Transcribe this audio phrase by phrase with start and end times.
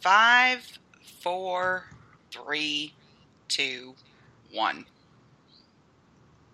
[0.00, 0.78] five,
[1.20, 1.84] four,
[2.30, 2.92] three,
[3.48, 3.94] two,
[4.52, 4.84] one.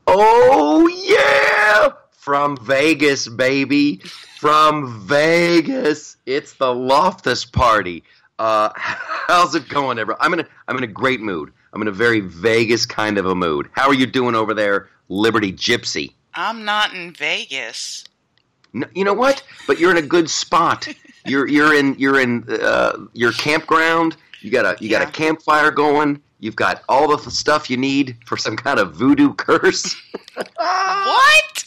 [0.07, 1.93] Oh yeah!
[2.11, 3.99] From Vegas, baby.
[4.39, 6.17] From Vegas.
[6.27, 8.05] It's the Loftus party.
[8.39, 10.21] Uh, how's it going, everyone?
[10.21, 11.53] I'm in a I'm in a great mood.
[11.73, 13.69] I'm in a very Vegas kind of a mood.
[13.73, 16.13] How are you doing over there, Liberty Gypsy?
[16.35, 18.05] I'm not in Vegas.
[18.73, 19.43] No, you know what?
[19.67, 20.89] But you're in a good spot.
[21.27, 24.17] You're you're in you're in uh, your campground.
[24.41, 25.09] You got a you got Yeah.
[25.09, 26.21] a campfire going.
[26.41, 29.95] You've got all the stuff you need for some kind of voodoo curse.
[30.57, 31.65] What?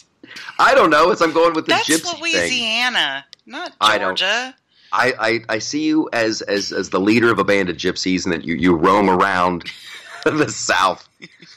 [0.58, 1.10] I don't know.
[1.10, 2.20] As I'm going with the That's gypsy thing.
[2.20, 4.54] Louisiana, not I don't- Georgia.
[4.92, 8.24] I, I, I see you as, as as the leader of a band of gypsies,
[8.24, 9.70] and that you, you roam around
[10.24, 11.08] the South.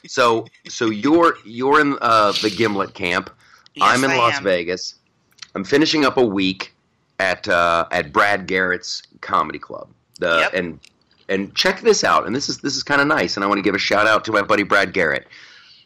[0.05, 3.31] So so you're you're in uh, the Gimlet camp.
[3.73, 4.43] Yes, I'm in I Las am.
[4.43, 4.95] Vegas.
[5.55, 6.72] I'm finishing up a week
[7.23, 9.87] at uh, at Brad Garrett's comedy club.
[10.19, 10.53] The Yep.
[10.53, 10.79] and
[11.29, 12.25] and check this out.
[12.27, 13.35] And this is this is kind of nice.
[13.37, 15.25] And I want to give a shout out to my buddy Brad Garrett.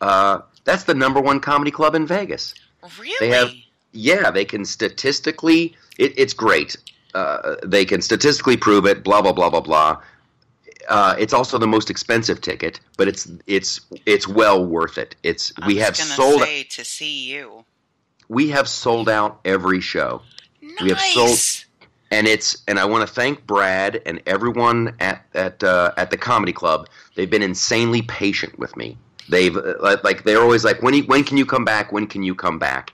[0.01, 2.53] Uh, that's the number one comedy club in Vegas.
[2.99, 3.15] Really?
[3.19, 3.51] They have-
[3.93, 5.75] Yeah, they can statistically.
[5.97, 6.75] It, it's great.
[7.15, 9.03] Uh, they can statistically prove it.
[9.03, 10.01] Blah blah blah blah blah.
[10.87, 15.15] Uh, it's also the most expensive ticket, but it's it's it's well worth it.
[15.23, 17.65] It's I we have sold say to see you.
[18.29, 20.21] we have sold out every show,
[20.79, 20.83] Nice.
[20.83, 21.63] We have sold-
[22.09, 26.17] and it's and I want to thank Brad and everyone at at uh, at the
[26.17, 26.87] comedy club.
[27.15, 28.97] They've been insanely patient with me.
[29.29, 31.91] They've uh, like- like they're always like when when can you come back?
[31.91, 32.91] When can you come back?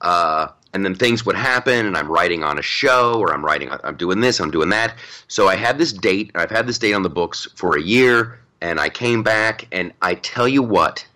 [0.00, 3.70] Uh, and then things would happen, and I'm writing on a show, or I'm writing,
[3.84, 4.96] I'm doing this, I'm doing that.
[5.28, 6.32] So I had this date.
[6.34, 9.92] I've had this date on the books for a year, and I came back, and
[10.02, 11.06] I tell you what,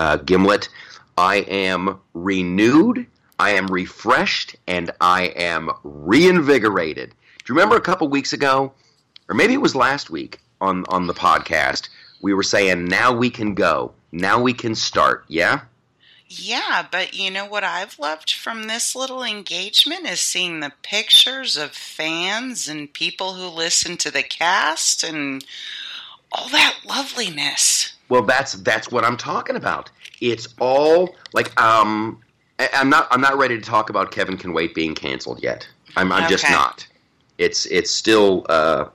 [0.00, 0.68] uh, Gimlet,
[1.16, 3.06] I am renewed,
[3.38, 7.10] I am refreshed, and I am reinvigorated.
[7.10, 8.72] Do you remember a couple weeks ago,
[9.28, 11.88] or maybe it was last week on on the podcast?
[12.22, 15.24] We were saying now we can go, now we can start.
[15.28, 15.62] Yeah.
[16.26, 21.56] Yeah, but you know what I've loved from this little engagement is seeing the pictures
[21.56, 25.44] of fans and people who listen to the cast and
[26.32, 27.92] all that loveliness.
[28.08, 29.90] Well, that's that's what I'm talking about.
[30.20, 32.20] It's all like um,
[32.58, 35.66] I'm not I'm not ready to talk about Kevin Can Wait being canceled yet.
[35.96, 36.86] I'm I'm just not.
[37.38, 38.86] It's it's still uh,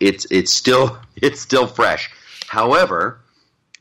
[0.00, 2.10] it's it's still it's still fresh.
[2.48, 3.20] However,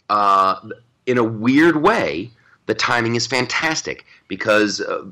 [0.10, 0.60] uh,
[1.06, 2.32] in a weird way,
[2.66, 5.06] the timing is fantastic because uh,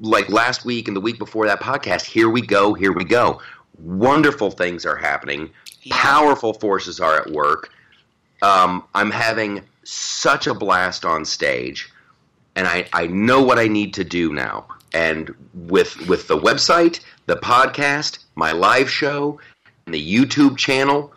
[0.00, 3.40] like last week and the week before that podcast, here we go, here we go.
[3.78, 5.50] Wonderful things are happening.
[5.82, 5.96] Yeah.
[5.96, 7.70] Powerful forces are at work.
[8.42, 11.90] Um, I'm having such a blast on stage,
[12.56, 14.66] and I, I know what I need to do now.
[14.92, 19.38] And with with the website, the podcast, my live show,
[19.84, 21.12] and the YouTube channel,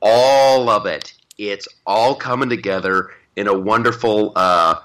[0.00, 4.76] all of it, it's all coming together in a wonderful uh,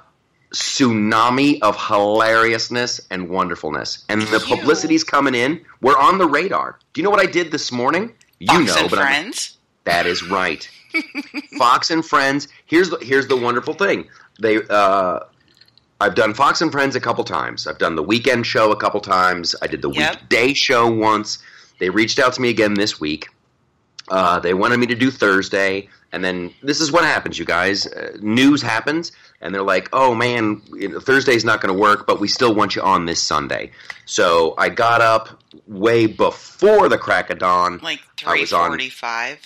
[0.52, 4.04] tsunami of hilariousness and wonderfulness.
[4.10, 5.62] And the You- publicity's coming in.
[5.82, 6.80] We're on the radar.
[6.94, 8.14] Do you know what I did this morning?
[8.40, 9.58] You Fox know, and but I'm, Friends.
[9.86, 10.68] that is right.
[11.58, 12.48] Fox and Friends.
[12.66, 14.08] Here's the here's the wonderful thing.
[14.40, 15.20] They uh,
[16.00, 17.66] I've done Fox and Friends a couple times.
[17.68, 19.56] I've done the weekend show a couple times.
[19.62, 20.22] I did the Yep.
[20.22, 21.40] weekday show once.
[21.80, 23.30] They reached out to me again this week.
[24.10, 27.86] Uh, they wanted me to do Thursday, and then this is what happens, you guys.
[27.88, 32.08] Uh, news happens, and they're like, "Oh man, you know, Thursday's not going to work,
[32.08, 33.72] but we still want you on this Sunday."
[34.06, 37.80] So I got up way before the crack of dawn.
[37.84, 39.40] Like three was on- forty-five.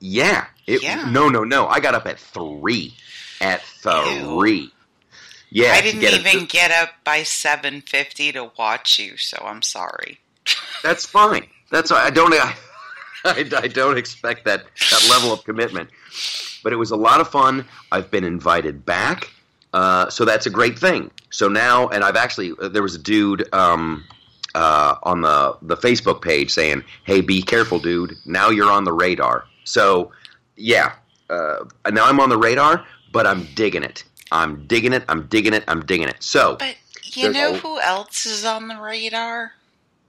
[0.00, 0.46] Yeah.
[0.66, 1.04] It, Yeah.
[1.10, 1.66] No, no, no.
[1.66, 2.94] I got up at three.
[3.40, 4.70] At three.
[5.52, 5.72] Yeah.
[5.72, 9.62] I didn't get a- even get up by seven fifty to watch you, so I'm
[9.62, 10.18] sorry.
[10.82, 11.46] that's fine.
[11.70, 12.32] That's I don't.
[12.32, 12.54] I,
[13.24, 15.90] I, I don't expect that that level of commitment.
[16.64, 17.64] But it was a lot of fun.
[17.90, 19.30] I've been invited back,
[19.72, 21.10] uh, so that's a great thing.
[21.30, 24.04] So now, and I've actually uh, there was a dude um,
[24.54, 28.14] uh, on the the Facebook page saying, "Hey, be careful, dude.
[28.24, 30.12] Now you're on the radar." So
[30.56, 30.94] yeah,
[31.30, 34.04] uh, now I'm on the radar, but I'm digging it.
[34.32, 35.04] I'm digging it.
[35.08, 35.64] I'm digging it.
[35.68, 36.16] I'm digging it.
[36.22, 39.52] So But you know a- who else is on the radar?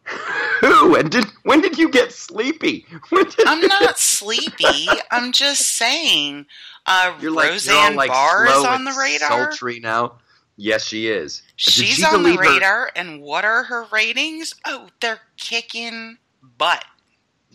[0.62, 2.86] who and did when did you get sleepy?
[3.46, 4.88] I'm not sleepy.
[5.12, 6.46] I'm just saying.
[6.86, 9.30] Uh, You're like Roseanne like Barr is on the radar.
[9.52, 10.16] Sultry now.
[10.58, 11.42] Yes, she is.
[11.56, 14.54] She's she on the delete her- radar, and what are her ratings?
[14.66, 16.18] Oh, they're kicking
[16.58, 16.84] butt.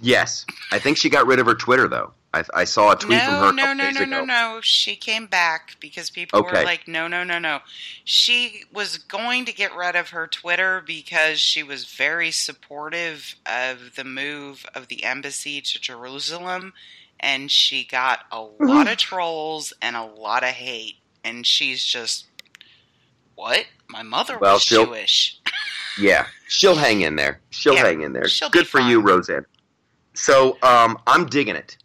[0.01, 2.13] Yes, I think she got rid of her Twitter though.
[2.55, 3.65] I, I saw a tweet no, from her.
[3.67, 4.61] no, no, no, no, no.
[4.63, 6.59] She came back because people Okay.
[6.59, 7.61] were like, no, no, no, no.
[8.05, 13.95] She was going to get rid of her Twitter because she was very supportive of
[13.97, 16.73] the move of the embassy to Jerusalem,
[17.21, 20.97] and she got a lot of trolls and a lot of hate.
[21.25, 22.27] And she's just,
[23.35, 23.67] what?
[23.89, 25.39] My mother Well, was she'll- Jewish.
[26.01, 27.41] Yeah, she'll hang in there.
[27.51, 28.27] She'll Yeah, hang in there.
[28.53, 29.01] Good for you.
[29.01, 29.45] Roseanne.
[30.15, 31.77] So um, I'm digging it.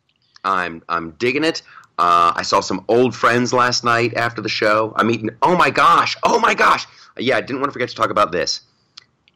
[0.43, 1.61] I'm I'm digging it.
[1.97, 4.93] Uh, I saw some old friends last night after the show.
[4.95, 6.87] I'm mean, oh my gosh, oh my gosh.
[7.17, 8.61] Yeah, I didn't want to forget to talk about this.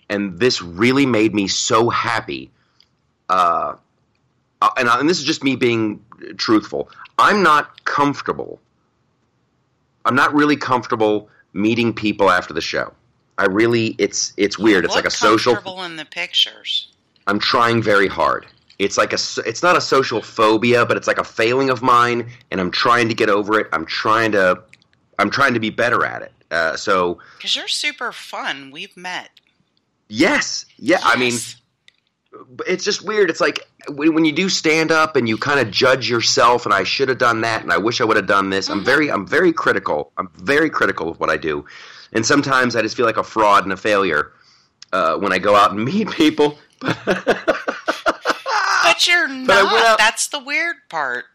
[0.10, 2.50] And this really made me so happy.
[3.30, 3.76] Uh,
[4.62, 6.04] uh, and, and this is just me being
[6.38, 6.90] truthful.
[7.20, 8.60] I'm not comfortable.
[10.06, 12.94] I'm not really comfortable meeting people after the show.
[13.38, 14.86] I really, it's it's weird.
[14.86, 15.54] It's like a social.
[15.54, 16.88] comfortable in the pictures.
[17.28, 18.48] I'm trying very hard.
[18.80, 22.30] It's like a, it's not a social phobia, but it's like a failing of mine,
[22.52, 23.68] and I'm trying to get over it.
[23.74, 24.62] I'm trying to,
[25.18, 26.32] I'm trying to be better at it.
[26.52, 28.72] Uh, so Because you're super fun.
[28.72, 29.30] We've met.
[30.10, 31.00] yes, yeah.
[31.04, 31.34] I mean,
[32.68, 33.30] it's just weird.
[33.32, 36.84] It's like when, you do stand up and you kind of judge yourself, and I
[36.84, 38.70] should have done that, and I wish I would have done this.
[38.70, 38.86] I'm Mhm.
[38.86, 40.12] very, I'm very critical.
[40.18, 41.66] I'm very critical of what I do,
[42.14, 44.32] and sometimes I just feel like a fraud and a failure
[44.94, 46.60] uh, when I go out and meet people.
[48.98, 49.86] But you're But not.
[49.86, 51.26] out- That's the weird part.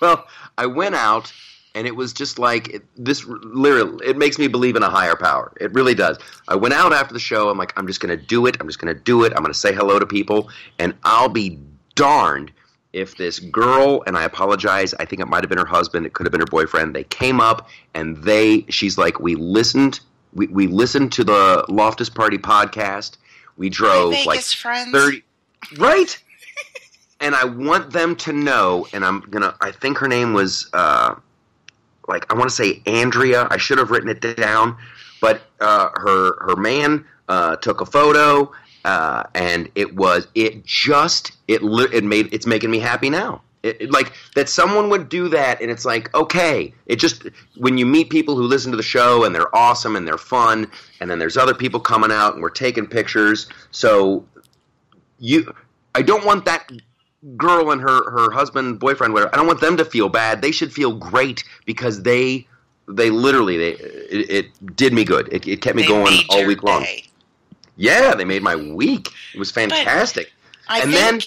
[0.00, 0.26] Well,
[0.56, 1.32] I went out,
[1.74, 3.24] and it was just like it, this.
[3.26, 5.52] Literally, it makes me believe in a higher power.
[5.60, 6.18] It really does.
[6.46, 7.48] I went out after the show.
[7.50, 8.56] I'm like, I'm just going to do it.
[8.60, 9.32] I'm just going to do it.
[9.34, 11.58] I'm going to say hello to people, and I'll be
[11.96, 12.52] darned
[12.92, 14.94] if this girl and I apologize.
[14.94, 16.06] I think it might have been her husband.
[16.06, 16.94] It could have been her boyfriend.
[16.94, 18.64] They came up, and they.
[18.70, 20.00] She's like, we listened.
[20.32, 23.16] We we listened to the Loftus Party podcast.
[23.56, 24.92] We drove like friends.
[24.92, 25.24] 30
[25.76, 26.16] right
[27.20, 31.14] and i want them to know and i'm gonna i think her name was uh
[32.06, 33.46] like i want to say andrea.
[33.50, 34.76] I should have written it down
[35.20, 38.50] but uh her her man uh took a photo
[38.84, 41.60] uh and it was it just it
[41.92, 43.42] it made it's making me happy now.
[43.64, 47.26] It, it- like that someone would do that and it's like okay it just
[47.56, 50.70] when you meet people who listen to the show and they're awesome and they're fun
[51.00, 54.24] and then there's other people coming out and we're taking pictures so
[55.18, 55.52] you
[55.96, 56.70] I don't want that
[57.36, 60.40] girl and her her husband boyfriend whatever I don't want them to feel bad.
[60.42, 62.46] They should feel great because they
[62.86, 65.28] they literally they it, it did me good.
[65.32, 66.82] It, it kept me They going all week long.
[66.84, 67.04] day.
[67.76, 69.08] yeah they made my week.
[69.34, 70.32] It was fantastic.
[70.68, 71.20] I and think, then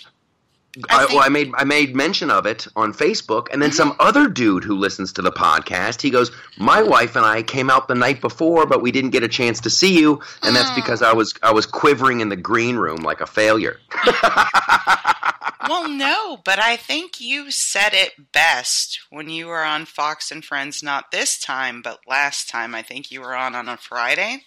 [0.89, 3.75] I, I well, I made I made mention of it on Facebook, and then Mhm.
[3.75, 7.69] some other dude who listens to the podcast, he goes, "My wife and I came
[7.69, 10.71] out the night before, but we didn't get a chance to see you, and that's
[10.71, 13.79] because I was I was quivering in the green room like a failure."
[15.71, 20.43] well, no, but I think you said it best when you were on Fox and
[20.43, 20.83] Friends.
[20.83, 22.75] Not this time, but last time.
[22.75, 24.43] I think you were on on a Friday.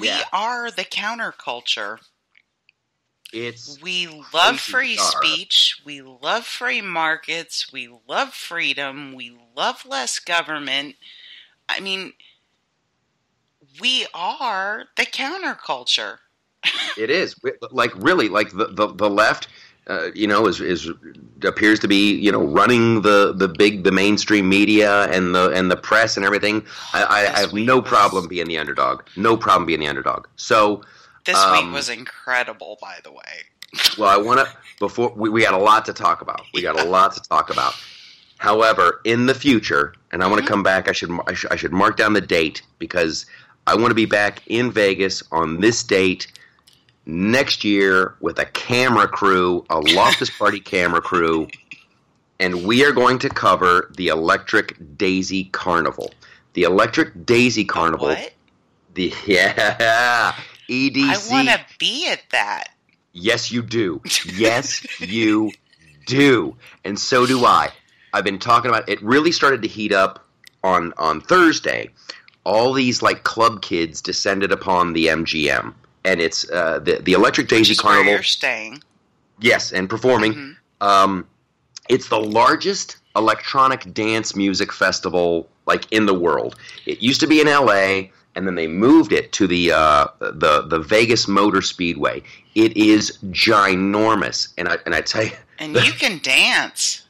[0.00, 0.24] We Yeah.
[0.32, 2.00] are the counterculture.
[3.32, 5.80] It's We love free speech.
[5.84, 7.72] We love free markets.
[7.72, 9.12] We love freedom.
[9.12, 10.96] We love less government.
[11.68, 12.14] I mean,
[13.80, 16.18] we are the counterculture.
[16.98, 17.36] it is
[17.70, 19.46] like really like the the, the left.
[19.86, 20.88] Uh, you know, is is
[21.44, 25.70] appears to be you know running the, the big the mainstream media and the and
[25.70, 26.64] the press and everything.
[26.94, 29.02] I, I, I have no problem being the underdog.
[29.16, 30.26] No problem being the underdog.
[30.36, 30.82] So
[31.26, 33.34] This Um, week was incredible, by the way.
[33.98, 34.48] Well, I want to
[34.78, 36.42] before we, we got a lot to talk about.
[36.54, 37.74] We got a lot to talk about.
[38.38, 40.88] However, in the future, and I want to come back.
[40.88, 43.26] I should, I should I should mark down the date because
[43.66, 46.26] I want to be back in Vegas on this date
[47.06, 51.48] next year with a camera crew, a Loftus Party camera crew,
[52.40, 56.12] and we are going to cover the Electric Daisy Carnival.
[56.54, 58.08] The Electric Daisy Carnival.
[58.08, 58.32] What?
[58.94, 60.34] The yeah,
[60.68, 61.30] EDC.
[61.30, 62.68] I want to be at that.
[63.12, 64.02] Yes, you do.
[64.34, 65.52] Yes, you
[66.06, 66.56] do.
[66.84, 67.70] And so do I.
[68.12, 70.24] I've been talking about it really started to heat up
[70.62, 71.90] on on Thursday.
[72.44, 75.74] All these like club kids descended upon the MGM.
[76.04, 78.82] And it's uh, the the Electric Daisy Which is where you're staying.
[79.40, 80.34] Yes, and performing.
[80.34, 80.56] Mhm.
[80.80, 81.26] Um,
[81.88, 86.56] it's the largest electronic dance music festival like in the world.
[86.86, 88.12] It used to be in L.A.
[88.34, 92.22] and then they moved it to the uh, the the Vegas Motor Speedway.
[92.54, 97.02] It is ginormous, and I and I tell you, And you can dance.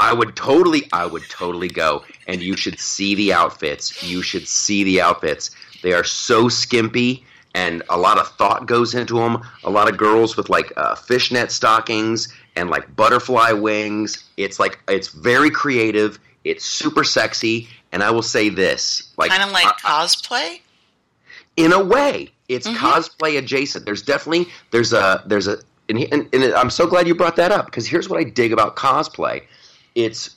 [0.00, 4.00] I would totally, I would totally go, and you should see the outfits.
[4.02, 5.50] You should see the outfits.
[5.82, 7.24] They are so skimpy,
[7.58, 9.42] and a lot of thought goes into them.
[9.64, 14.24] A lot of girls with like uh, fishnet stockings and like butterfly wings.
[14.36, 16.18] It's like it's very creative.
[16.44, 19.72] It's super sexy, and I will say this, like kind of like I-
[20.04, 20.60] cosplay.
[21.56, 22.76] in a way it's Mhm.
[22.76, 27.06] cosplay adjacent there's definitely there's a there's a and, he- and, and i'm so glad
[27.08, 29.42] you brought that up because here's what i dig about cosplay
[29.94, 30.36] it's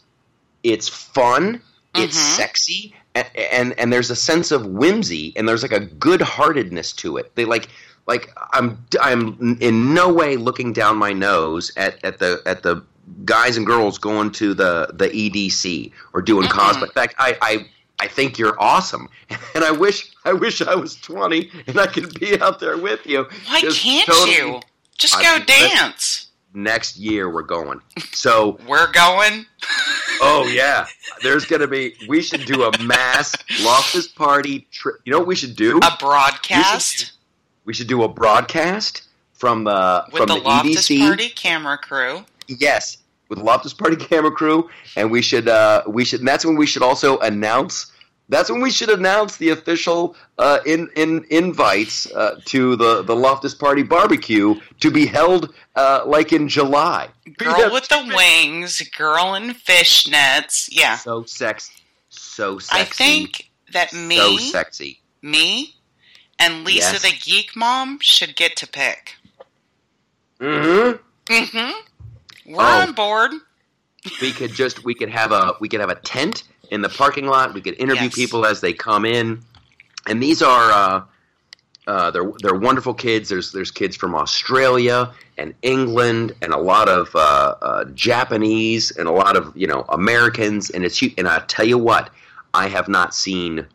[0.63, 1.61] it's fun
[1.95, 2.35] it's Mhm.
[2.37, 7.17] sexy and, and and there's a sense of whimsy and there's like a good-heartedness to
[7.17, 7.67] it they like
[8.07, 12.81] like i'm i'm in no way looking down my nose at at the at the
[13.25, 16.57] guys and girls going to the the edc or doing Mm-mm.
[16.59, 17.65] cosplay in fact i i
[18.03, 19.07] I think you're awesome,
[19.53, 23.05] and I wish I wish I was 20 and I could be out there with
[23.05, 23.27] you.
[23.47, 24.59] Why Just can't totally- you?
[24.97, 26.29] Just go that- dance.
[26.55, 27.79] Next year we're going.
[28.11, 29.45] So, We're going.
[30.21, 30.85] oh yeah,
[31.23, 31.95] there's gonna be.
[32.07, 35.01] We should do a mass Loftus party trip.
[35.05, 35.77] You know what we should do?
[35.79, 37.13] A broadcast
[37.65, 40.99] We should do a broadcast from the with from the the, Loftus EDC.
[40.99, 42.23] Party camera crew.
[42.47, 42.97] Yes,
[43.29, 46.19] with the Loftus Party camera crew, and we should uh, we should.
[46.19, 47.90] And that's when we should also announce.
[48.31, 53.15] That's when we should announce the official uh, in in invites uh, to the the
[53.15, 57.09] Loftus Party barbecue to be held uh, like in July.
[57.37, 57.71] Girl Yeah.
[57.71, 60.69] with the wings, girl in fishnets.
[60.71, 60.95] Yeah.
[60.95, 61.73] so sexy,
[62.09, 65.01] so sexy, I think that me, so sexy.
[65.21, 65.75] me,
[66.39, 67.01] and Lisa Yes.
[67.01, 69.15] the Geek Mom should get to pick.
[70.39, 70.91] hmm
[71.27, 71.71] Mm-hmm.
[72.53, 72.81] We're Oh.
[72.81, 73.31] on board.
[74.21, 77.27] we could just we could have a we could have a tent in the parking
[77.27, 77.53] lot.
[77.53, 78.15] We could interview Yes.
[78.15, 79.41] people as they come in,
[80.07, 81.03] and these are uh,
[81.87, 83.29] uh, they're they're wonderful kids.
[83.29, 89.07] There's there's kids from Australia and England and a lot of uh, uh, Japanese and
[89.07, 90.69] a lot of you know Americans.
[90.69, 92.09] And it's and I tell you what,
[92.53, 93.65] I have not seen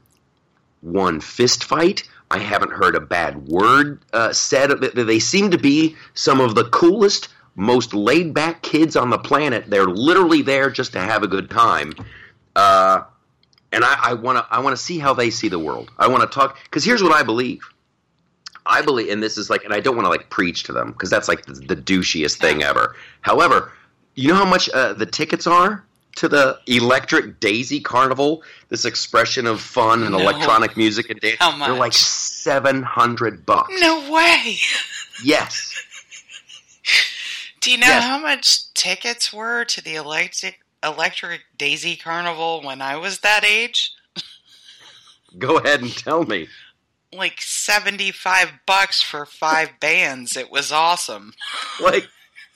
[0.80, 2.08] one fist fight.
[2.30, 4.70] I haven't heard a bad word uh, said.
[4.80, 9.64] They seem to be some of the coolest, most laid back kids on the planet.
[9.68, 11.92] They're literally there just to have a good time.
[12.56, 13.02] Uh,
[13.72, 15.90] and I want to I want to see how they see the world.
[15.98, 17.60] I want to talk because here's what I believe.
[18.64, 20.90] I believe, and this is like, and I don't want to like preach to them
[20.92, 22.96] because that's like the, the douchiest thing ever.
[23.20, 23.70] However,
[24.16, 25.84] you know how much uh, the tickets are
[26.16, 28.42] to the Electric Daisy Carnival?
[28.70, 30.18] This expression of fun and No.
[30.18, 31.36] electronic music and dance.
[31.38, 31.68] How much?
[31.68, 33.72] They're like seven hundred bucks.
[33.78, 34.56] No way.
[35.22, 35.72] Yes.
[37.60, 38.04] Do you know Yes.
[38.04, 43.92] how much tickets were to the electric electric Daisy Carnival when I was that age?
[45.38, 46.48] Go ahead and tell me.
[47.12, 50.36] Like seventy five bucks for five bands.
[50.36, 51.34] It was awesome.
[51.82, 52.08] Like,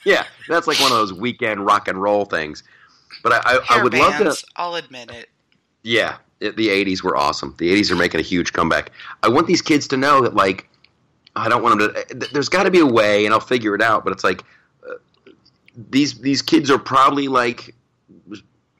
[0.06, 2.62] yeah, that's like one of those weekend rock and roll things.
[3.22, 4.34] But I, I, I would love to.
[4.56, 5.28] I'll admit it.
[5.82, 7.54] Yeah, it, the '80s were awesome.
[7.58, 8.92] The '80s are making a huge comeback.
[9.22, 10.68] I want these kids to know that, like,
[11.36, 12.28] I don't want them to.
[12.32, 14.04] There's got to be a way, and I'll figure it out.
[14.04, 14.42] But it's like
[14.88, 14.94] uh,
[15.90, 17.74] these these kids are probably like,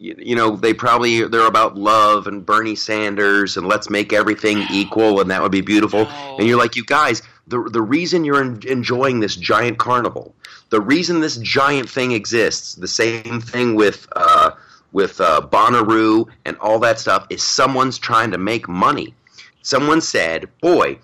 [0.01, 4.65] you, you know, they probably they're about love and Bernie Sanders and let's make everything
[4.73, 6.05] equal, and that would be beautiful.
[6.05, 6.37] No.
[6.39, 10.35] And you're like, you guys, the the reason you're en- enjoying this giant carnival,
[10.71, 14.09] the reason this giant thing exists, the same thing with.
[14.17, 14.53] Uh,
[14.93, 19.15] with uh, Bonnaroo and all that stuff is someone's trying to make money.
[19.63, 20.99] Someone said, "Boy,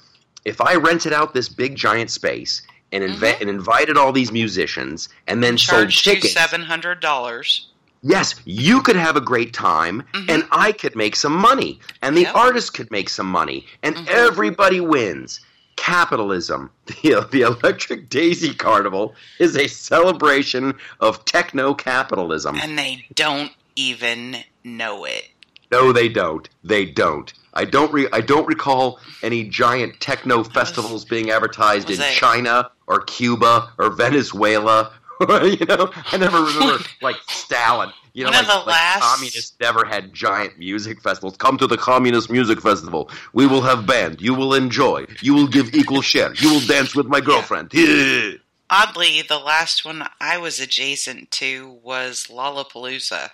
[0.45, 5.09] if I rented out this big giant space and, inve- and invited all these musicians
[5.29, 7.69] and then sold Charged you tickets, seven hundred dollars.
[8.03, 10.31] Yes, you could have a great time Mhm.
[10.31, 12.35] and I could make some money and the Yep.
[12.35, 14.09] artist could make some money and Mhm.
[14.09, 15.41] everybody wins."
[15.77, 22.59] Capitalism, the, the Electric Daisy Carnival, is a celebration of techno capitalism.
[22.63, 25.29] And they don't even know it.
[25.71, 26.49] No, they don't.
[26.65, 27.33] They don't.
[27.55, 27.93] I don't.
[27.93, 33.91] Re- I don't recall any giant techno festivals being advertised in China or Cuba or
[33.91, 34.93] Venezuela.
[35.21, 37.93] you know, I never remember like Stalin.
[38.13, 41.37] You know, like, the like last- communists never had giant music festivals.
[41.37, 43.11] Come to the communist music festival.
[43.35, 44.21] We will have band.
[44.23, 45.07] You will enjoy.
[45.21, 46.35] You will give equal share.
[46.37, 47.73] You will dance with my girlfriend.
[47.75, 48.33] Yeah.
[48.71, 53.31] Oddly, the last one I was adjacent to was Lollapalooza.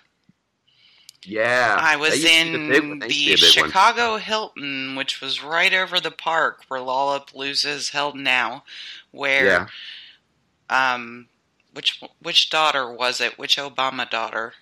[1.24, 1.78] Yeah.
[1.80, 3.70] I was used to be in the, big the used to be a big one.
[3.70, 8.64] Chicago Hilton, which was right over the park where Lollapalooza is held now.
[9.12, 10.94] Where, Yeah.
[10.94, 11.28] um,
[11.72, 13.38] which which daughter was it?
[13.38, 14.54] Which Obama daughter?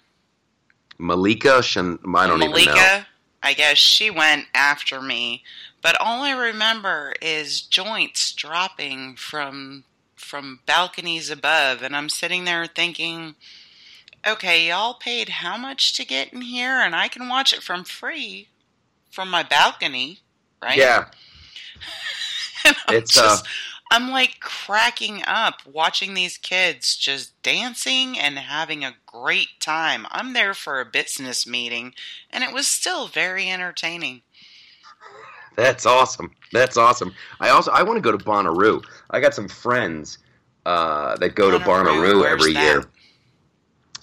[0.98, 1.62] Malika.
[1.62, 2.60] Shan- I don't Malika.
[2.60, 2.80] even know.
[2.80, 3.06] Malika,
[3.42, 5.42] I guess she went after me,
[5.82, 9.84] but all I remember is joints dropping from
[10.16, 13.34] from balconies above, and I'm sitting there thinking,
[14.26, 17.84] okay, y'all paid how much to get in here, and I can watch it from
[17.84, 18.48] free
[19.10, 20.20] from my balcony,
[20.62, 20.78] right?
[20.78, 21.06] Yeah.
[22.90, 23.46] It's, uh, just,
[23.90, 30.06] I'm like cracking up watching these kids just dancing and having a great time.
[30.10, 31.94] I'm there for a business meeting,
[32.30, 34.22] and it was still very entertaining.
[35.56, 36.30] That's awesome.
[36.52, 37.12] That's awesome.
[37.40, 38.84] I also I want to go to Bonnaroo.
[39.10, 40.18] I got some friends
[40.64, 42.62] uh, that go to Bonnaroo, Bonnaroo every that?
[42.62, 42.84] year.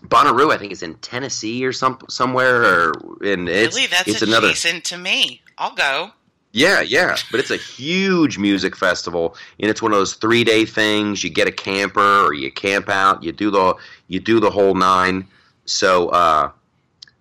[0.03, 4.21] Bonnaroo, I think, is in Tennessee or some somewhere, or in it's really, that's it's
[4.21, 4.53] another.
[4.53, 5.41] to me.
[5.57, 6.11] I'll go.
[6.53, 10.65] Yeah, yeah, but it's a huge music festival, and it's one of those three day
[10.65, 11.23] things.
[11.23, 13.21] You get a camper or you camp out.
[13.23, 13.75] You do the
[14.07, 15.27] you do the whole nine.
[15.65, 16.49] So, uh,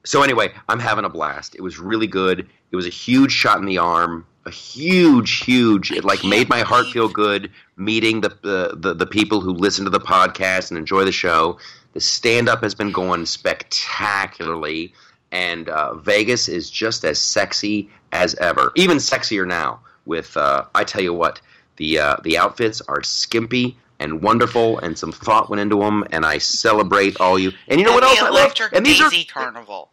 [0.05, 1.55] so anyway, I'm having a blast.
[1.57, 2.49] It was really good.
[2.71, 4.25] It was a huge shot in the arm.
[4.47, 5.91] A huge, huge.
[5.91, 7.51] It like made my heart feel good.
[7.77, 11.59] Meeting the, the the the people who listen to the podcast and enjoy the show.
[11.95, 14.95] The stand up has been going spectacularly,
[15.37, 19.81] and uh, Vegas is just as sexy as ever, even sexier now.
[20.07, 21.41] With uh, I tell you what,
[21.77, 26.25] the uh, the outfits are skimpy and wonderful, and some thought went into them, and
[26.25, 27.53] I celebrate all you.
[27.69, 28.55] And you know And what else I love?
[28.73, 29.91] And these are Daisy Carnival.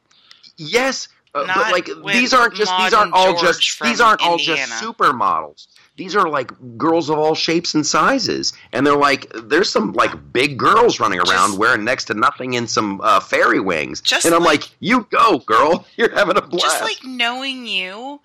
[0.55, 4.37] yes, uh, but like these aren't just these aren't all George just these aren't all
[4.37, 5.67] just supermodels.
[5.95, 10.33] These are like girls of all shapes and sizes, and they're like there's some like
[10.33, 14.25] big girls running around Just- wearing next to nothing in some uh, fairy wings, Just
[14.25, 16.65] and I'm like- like, you go, girl, you're having a blast.
[16.65, 18.21] Just like knowing you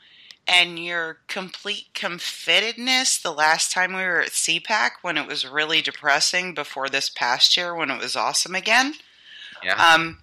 [0.46, 5.82] and your complete comfittedness the last time we were at CPAC when it was really
[5.82, 8.94] depressing before this past year when it was awesome again.
[9.62, 9.74] yeah.
[9.94, 10.18] Um,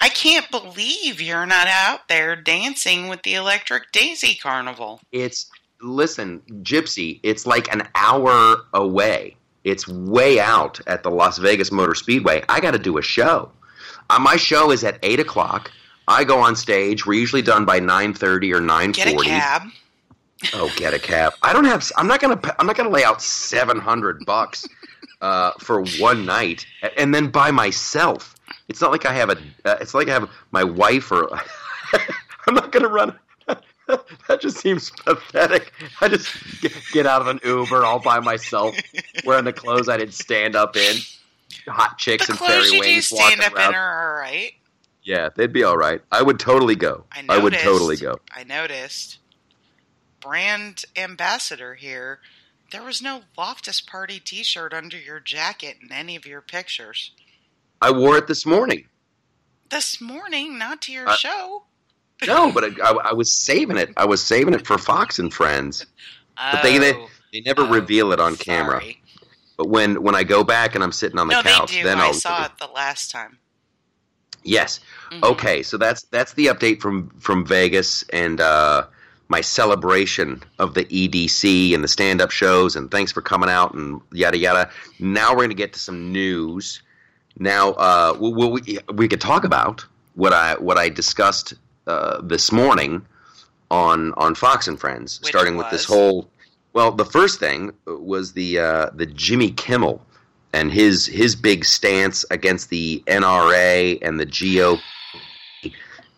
[0.00, 5.00] I can't believe you're not out there dancing with the Electric Daisy Carnival.
[5.10, 5.48] It's
[5.80, 7.20] listen, Gypsy.
[7.22, 9.36] It's like an hour away.
[9.64, 12.44] It's way out at the Las Vegas Motor Speedway.
[12.48, 13.50] I got to do a show.
[14.08, 15.70] Uh, my show is at eight o'clock.
[16.08, 17.04] I go on stage.
[17.04, 19.10] We're usually done by nine thirty or nine forty.
[19.10, 19.62] Get a cab.
[20.54, 21.32] Oh, get a cab.
[21.42, 21.90] I don't have.
[21.96, 22.40] I'm not gonna.
[22.58, 24.68] I'm not gonna lay out seven hundred bucks
[25.20, 26.64] uh, for one night
[26.96, 28.34] and then by myself.
[28.68, 29.38] It's not like I have a.
[29.64, 31.28] Uh, it's like I have my wife or.
[32.46, 33.18] I'm not gonna run.
[34.28, 35.72] that just seems pathetic.
[36.00, 36.28] I just
[36.92, 38.76] get, out of an Uber all by myself,
[39.24, 40.96] wearing the clothes I didn't stand up in.
[41.68, 43.70] Hot chicks The and fairy you do wings stand up around.
[43.70, 44.52] in are all right.
[45.02, 46.00] Yeah, they'd be all right.
[46.10, 47.04] I would totally go.
[47.12, 48.18] I I would totally go.
[48.34, 49.18] I noticed.
[50.20, 52.20] Brand ambassador here.
[52.72, 57.12] There was no Loftus Party T-shirt under your jacket in any of your pictures
[57.80, 58.88] I wore it this morning.
[59.70, 60.58] this morning.
[60.58, 61.64] Not to your Uh, show.
[62.26, 63.92] No, but I, I, I was saving it.
[63.96, 65.84] I was saving it for Fox and Friends.
[66.36, 68.82] but they- they- Oh, They never oh, reveal it on camera.
[69.58, 71.84] But when when I go back and I'm sitting on the No, couch, they do.
[71.84, 73.38] then I I'll saw it the last time.
[74.42, 74.80] Yes.
[75.10, 75.22] Mhm.
[75.22, 78.86] Okay, so that's that's the update from from Vegas and uh,
[79.28, 83.74] my celebration of the EDC and the stand up shows and thanks for coming out
[83.74, 84.70] and yada yada.
[85.00, 86.80] Now we're going to get to some news.
[87.38, 91.54] Now uh, we, we we could talk about what I what I discussed
[91.86, 93.04] uh, this morning
[93.70, 96.28] on on Fox and Friends, Which starting with this whole.
[96.72, 100.04] Well, the first thing was the uh, the Jimmy Kimmel
[100.52, 104.80] and his his big stance against the NRA and the GOP.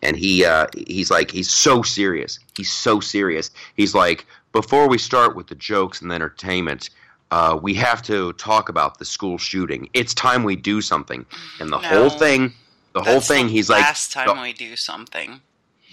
[0.02, 2.38] And he uh, he's like he's so serious.
[2.57, 3.50] He's so serious.
[3.76, 6.90] He's like before we start with the jokes and the entertainment,
[7.31, 9.88] uh, we have to talk about the school shooting.
[9.94, 11.26] It's time we do something.
[11.61, 11.88] And the No.
[11.88, 12.52] whole thing,
[12.94, 15.40] the whole thing, he's like last time the- we do something.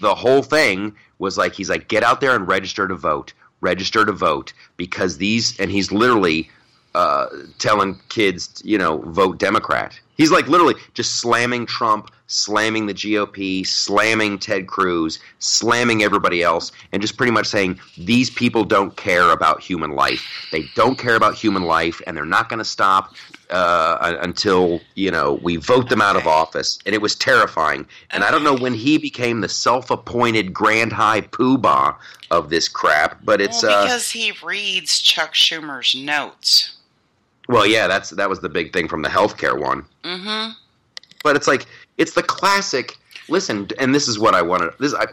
[0.00, 4.04] The whole thing was like he's like get out there and register to vote register
[4.04, 6.50] to vote because these and he's literally
[6.94, 7.26] uh,
[7.58, 9.98] telling kids you know vote democrat.
[10.16, 16.72] He's like literally just slamming trump slamming the gop slamming ted cruz slamming everybody else
[16.92, 20.48] and just pretty much saying these people don't care about human life.
[20.52, 23.14] They don't care about human life and they're not going to stop
[23.50, 27.86] uh, until you know we vote them out of office and it was terrifying.
[28.10, 31.96] And i don't know when he became the self-appointed grand high poobah
[32.30, 36.76] of this crap but it's well, uh because he reads Chuck Schumer's notes.
[37.48, 39.84] well yeah that's that was the big thing from the healthcare one.
[40.04, 40.52] Mm-hmm.
[41.22, 41.66] but it's like
[41.98, 42.96] it's the classic
[43.28, 45.06] listen and this is what i wanted this i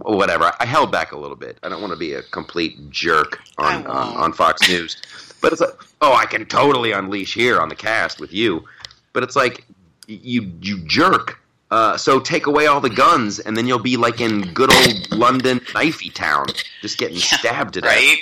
[0.00, 1.58] whatever i held back a little bit.
[1.62, 4.96] I don't want to be a complete jerk on on, on fox news
[5.42, 8.64] but it's like oh i can totally unleash here on the cast with you.
[9.12, 9.64] But it's like
[10.06, 11.38] you you jerk.
[11.70, 15.10] Uh, so take away all the guns and then you'll be like in good old
[15.12, 16.44] london knifey town
[16.82, 17.90] just getting Yeah, stabbed to death.
[17.90, 18.18] Right?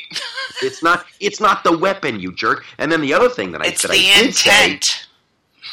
[0.62, 2.64] it's not it's not the weapon you jerk.
[2.78, 4.78] And then the other thing that i it's that the i did say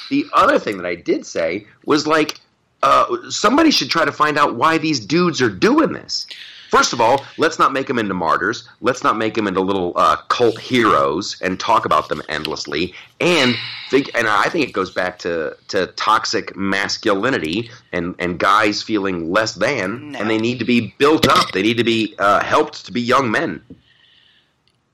[0.10, 2.40] the other thing that I did say was like,
[2.84, 6.28] uh, somebody should try to find out why these dudes are doing this.
[6.70, 8.68] First of all, let's not make them into martyrs.
[8.82, 12.94] Let's not make them into little uh, cult heroes and talk about them endlessly.
[13.22, 13.56] And
[13.90, 19.32] think, and I think it goes back to, to toxic masculinity and, and guys feeling
[19.32, 20.20] less than, No.
[20.20, 21.52] and they need to be built up.
[21.52, 23.62] They need to be uh, helped to be young men.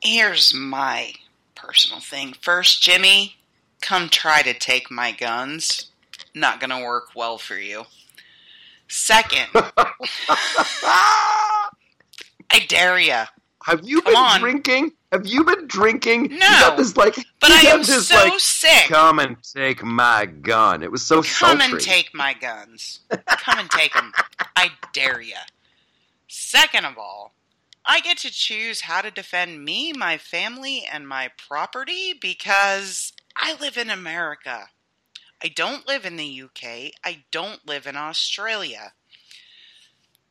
[0.02, 1.14] Here's my
[1.56, 2.34] personal thing.
[2.42, 3.38] First, Jimmy,
[3.82, 5.90] come try to take my guns.
[6.36, 7.86] Not gonna work well for you.
[8.90, 9.48] Second,
[12.54, 13.26] I dare ya.
[13.66, 14.40] Have you Come been on.
[14.42, 14.92] drinking?
[15.12, 16.24] Have you been drinking?
[16.24, 16.34] No.
[16.34, 18.88] You got this like, But I am this, so like, sick.
[18.90, 20.84] Come and take my gun.
[20.84, 21.66] It was so Come sultry.
[21.72, 23.00] and take my guns.
[23.10, 24.12] Come and take them.
[24.56, 25.38] I dare ya.
[26.28, 27.34] Second of all,
[27.86, 33.56] I get to choose how to defend me, my family, and my property because I
[33.60, 34.70] live in America.
[35.44, 36.92] I don't live in the UK.
[37.04, 38.94] I don't live in Australia.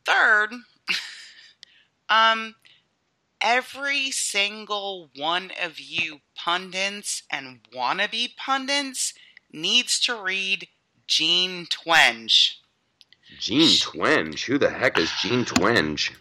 [0.04, 0.52] Third,
[2.12, 2.56] um,
[3.40, 9.14] every single one of you pundits and wannabe pundits
[9.50, 10.68] needs to read
[11.06, 12.56] Jean Twenge.
[13.38, 14.44] Jean Twenge.
[14.44, 16.12] Who the heck is Jean Twenge?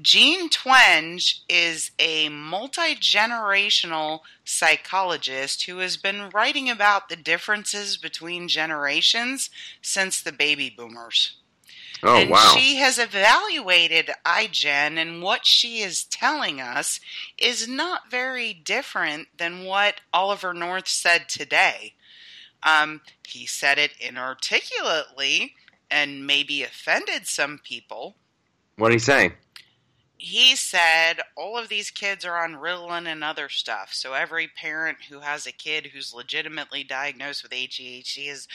[0.00, 8.48] Jean Twenge is a multi generational psychologist who has been writing about the differences between
[8.48, 9.50] generations
[9.82, 11.36] since the baby boomers.
[12.04, 12.54] Oh and wow.
[12.54, 17.00] she has evaluated iGen, and what she is telling us
[17.38, 21.94] is not very different than what Oliver North said today.
[22.62, 25.54] Um, he said it inarticulately
[25.90, 28.16] and maybe offended some people.
[28.76, 29.32] what did he say?
[30.16, 33.90] He said all of these kids are on Ritalin and other stuff.
[33.92, 38.46] So every parent who has a kid who's legitimately diagnosed with ADHD is,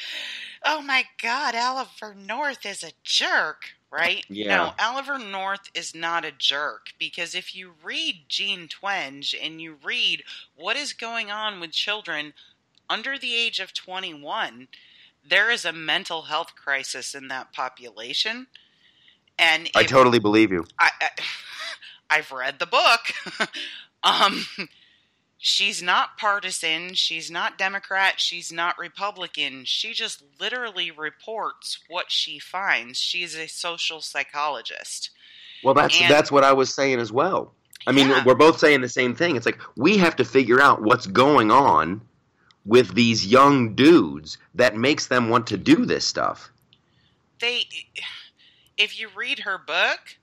[0.66, 4.26] oh my God, Oliver North is a jerk, right?
[4.30, 4.56] Yeah.
[4.56, 9.76] No, Oliver North is not a jerk because if you read Jean Twenge and you
[9.84, 10.24] read
[10.56, 12.34] what is going on with children
[12.90, 14.70] under the age of 21,
[15.28, 18.48] there is a mental health crisis in that population.
[19.40, 20.66] And I totally believe you.
[20.78, 21.10] I, I
[22.12, 23.50] I've read the book.
[24.04, 24.46] um,
[25.38, 26.94] she's not partisan.
[26.96, 28.16] She's not Democrat.
[28.20, 29.64] She's not Republican.
[29.66, 32.98] She just literally reports what she finds.
[33.00, 35.12] She's a social psychologist.
[35.64, 37.54] Well, that's And- that's what I was saying as well.
[37.88, 38.24] I mean, Yeah.
[38.26, 39.36] we're both saying the same thing.
[39.38, 42.02] It's like we have to figure out what's going on
[42.66, 46.52] with these young dudes that makes them want to do this stuff.
[47.40, 47.66] They,
[48.80, 50.18] if you read her book,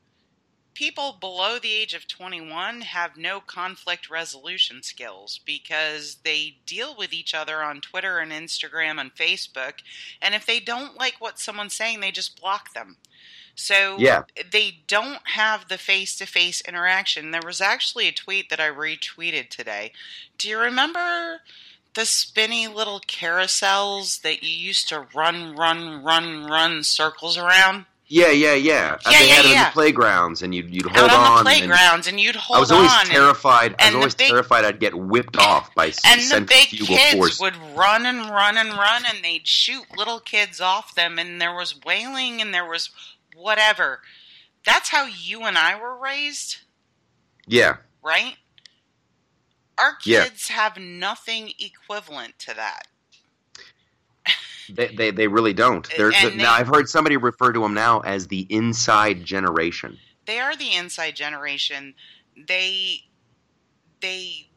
[0.72, 7.12] people below the age of 21 have no conflict resolution skills because they deal with
[7.12, 9.74] each other on Twitter and Instagram and Facebook.
[10.20, 12.96] And if they don't like what someone's saying, they just block them.
[13.54, 14.22] So Yeah.
[14.50, 17.30] they don't have the face to face interaction.
[17.30, 19.92] There was actually a tweet that I retweeted today.
[20.38, 21.42] Do you remember
[21.94, 27.86] the spinny little carousels that you used to run, run, run, run circles around?
[28.08, 28.96] Yeah, yeah, yeah.
[29.04, 31.38] Yeah, they yeah, had it in the playgrounds, and you'd you'd hold Out on on.
[31.38, 33.00] the playgrounds, and, you'd hold I was always on.
[33.00, 33.74] and- terrified.
[33.80, 37.40] I was always big- terrified I'd get whipped off by and the big kids force.
[37.40, 41.54] would run and run and run and they'd shoot little kids off them and there
[41.54, 42.90] was wailing and there was
[43.34, 44.02] whatever
[44.64, 46.58] that's how you and i were raised
[47.46, 48.36] yeah, right
[49.78, 50.24] our Yeah.
[50.24, 52.86] kids have nothing equivalent to that
[54.68, 55.88] they they, they really don't.
[55.96, 59.98] They're, And now I've heard somebody refer to them now as the inside generation.
[60.26, 61.94] they are the inside generation
[62.48, 63.04] they
[64.00, 64.48] they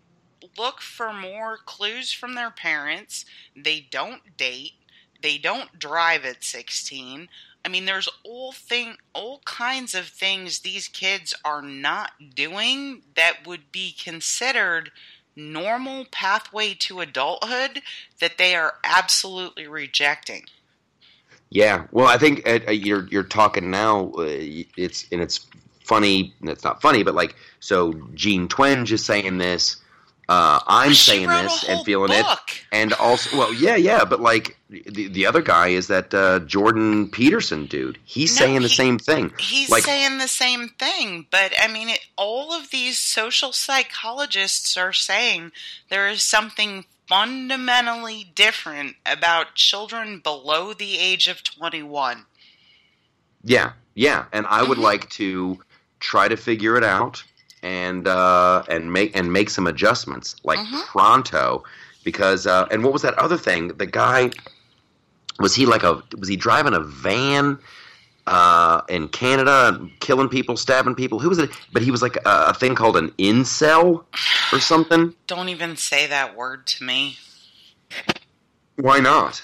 [0.57, 4.73] look for more clues from their parents they don't date
[5.21, 7.27] they don't drive at 16
[7.63, 13.45] i mean there's all thing all kinds of things these kids are not doing that
[13.45, 14.91] would be considered
[15.39, 17.81] normal pathway to adulthood
[18.19, 20.45] that they are absolutely rejecting
[21.49, 24.11] Yeah, well, I think uh, you're you're talking now.
[24.11, 24.25] Uh,
[24.77, 25.47] it's and it's
[25.83, 26.33] funny.
[26.43, 29.77] It's not funny, but like so, Jean Twenge is saying this.
[30.29, 32.23] Uh, I'm saying this and feeling it,
[32.71, 37.09] and also, well, yeah, yeah, but like the the other guy is that uh, Jordan
[37.09, 37.97] Peterson dude.
[38.05, 39.33] He's No, saying the he- same thing.
[39.39, 44.77] He's Like- saying the same thing, but I mean, it, all of these social psychologists
[44.77, 45.51] are saying
[45.89, 52.25] there is something fundamentally different about children below the age of 21.
[53.43, 54.81] Yeah, yeah, and I would Mhm.
[54.83, 55.59] like to
[55.99, 57.23] try to figure it out
[57.63, 60.85] and uh, and make and make some adjustments like Mhm.
[60.85, 61.63] pronto
[62.03, 63.69] because uh, and what was that other thing?
[63.69, 64.31] The guy
[65.39, 67.59] was he like a was he driving a van?
[68.27, 71.17] uh, in Canada, killing people, stabbing people.
[71.19, 71.49] Who was it?
[71.73, 74.03] But he was like a, a thing called an incel
[74.53, 75.15] or something.
[75.25, 77.17] Don't even say that word to me.
[78.75, 79.41] Why not?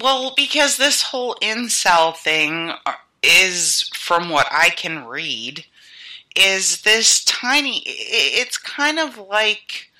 [0.00, 2.72] Well, because this whole incel thing
[3.22, 5.66] is, from what I can read,
[6.36, 7.82] is this tiny.
[7.86, 9.90] It's kind of like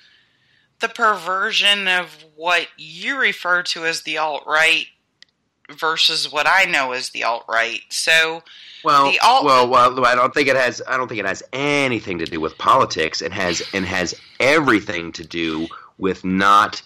[0.79, 4.87] the perversion of what you refer to as the alt right
[5.71, 7.81] versus what I know as the alt right.
[7.89, 8.43] So,
[8.83, 10.81] well, alt- well, well, I don't think it has.
[10.87, 13.21] I don't think it has anything to do with politics.
[13.21, 16.81] It has and has everything to do with not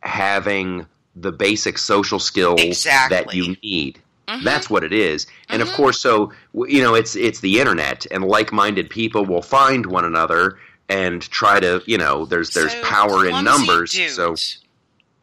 [0.00, 3.16] having the basic social skills exactly.
[3.16, 4.00] that you need.
[4.30, 4.44] Mm-hmm.
[4.44, 5.26] That's what it is.
[5.48, 5.70] And mm-hmm.
[5.70, 10.04] of course, so you know, it's it's the internet, and like-minded people will find one
[10.04, 13.92] another and try to, you know, there's there's so power in numbers.
[13.92, 14.34] Dudes, so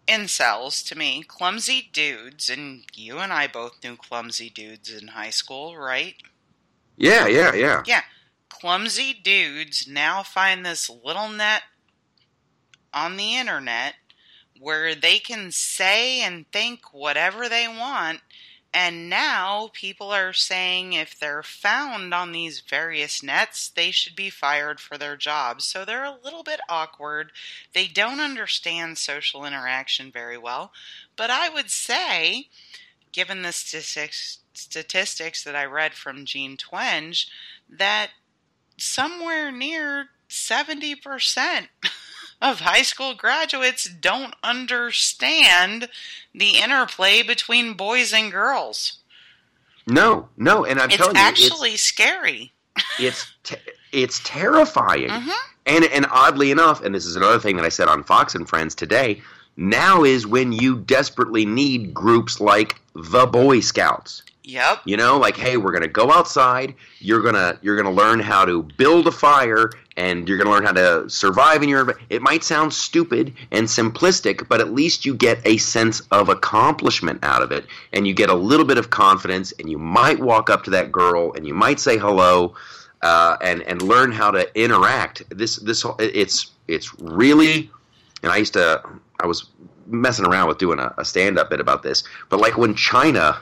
[0.08, 5.30] incels to me, clumsy dudes, and you and I both knew clumsy dudes in high
[5.30, 6.16] school, right?
[6.96, 7.84] Yeah, yeah, yeah.
[7.86, 8.02] Yeah.
[8.50, 11.64] Clumsy dudes now find this little net
[12.94, 13.96] on the internet
[14.60, 18.22] where they can say and think whatever they want.
[18.74, 24.30] And now people are saying if they're found on these various nets, they should be
[24.30, 25.66] fired for their jobs.
[25.66, 27.32] So they're a little bit awkward.
[27.74, 30.72] They don't understand social interaction very well.
[31.16, 32.50] But I would say,
[33.12, 34.40] given the statistics,
[35.44, 37.28] that I read from Jean Twenge,
[37.70, 38.10] that
[38.78, 41.68] somewhere near 70%
[42.42, 45.90] of high school graduates don't understand
[46.34, 49.00] the interplay between boys and girls.
[49.88, 52.52] No, no, and I'm it's telling you, it's actually it's, scary.
[53.00, 53.56] it's te-
[53.92, 55.30] it's terrifying, mm-hmm.
[55.66, 58.48] and and oddly enough, and this is another thing that I said on Fox and
[58.48, 59.22] Friends today.
[59.56, 64.22] Now is when you desperately need groups like the Boy Scouts.
[64.48, 64.84] Yep.
[64.86, 66.74] You know, like, hey, we're gonna go outside.
[67.00, 70.72] You're gonna you're gonna learn how to build a fire, and you're gonna learn how
[70.72, 72.00] to survive in your.
[72.10, 77.20] It might sound stupid and simplistic, but at least you get a sense of accomplishment
[77.24, 80.50] out of it, and you get a little bit of confidence, and you might walk
[80.50, 82.56] up to that girl, and you might say hello,
[83.02, 85.24] uh, and and learn how to interact.
[85.30, 87.70] This this it's it's really,
[88.24, 88.82] and I used to
[89.20, 89.50] I was
[89.88, 93.42] messing around with doing a, a stand up bit about this, but like when China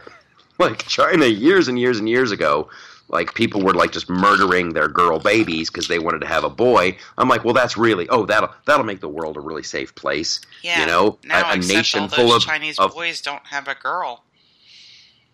[0.59, 2.69] like China years and years and years ago,
[3.09, 6.49] like people were like just murdering their girl babies because they wanted to have a
[6.49, 6.97] boy.
[7.17, 10.41] I'm like, well, that's really oh that'll that'll make the world a really safe place.
[10.63, 13.75] Yeah, you know, now, a, a nation full of Chinese of, boys don't have a
[13.75, 14.23] girl.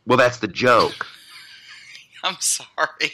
[0.06, 1.08] Well, that's the joke.
[2.24, 3.12] I'm sorry.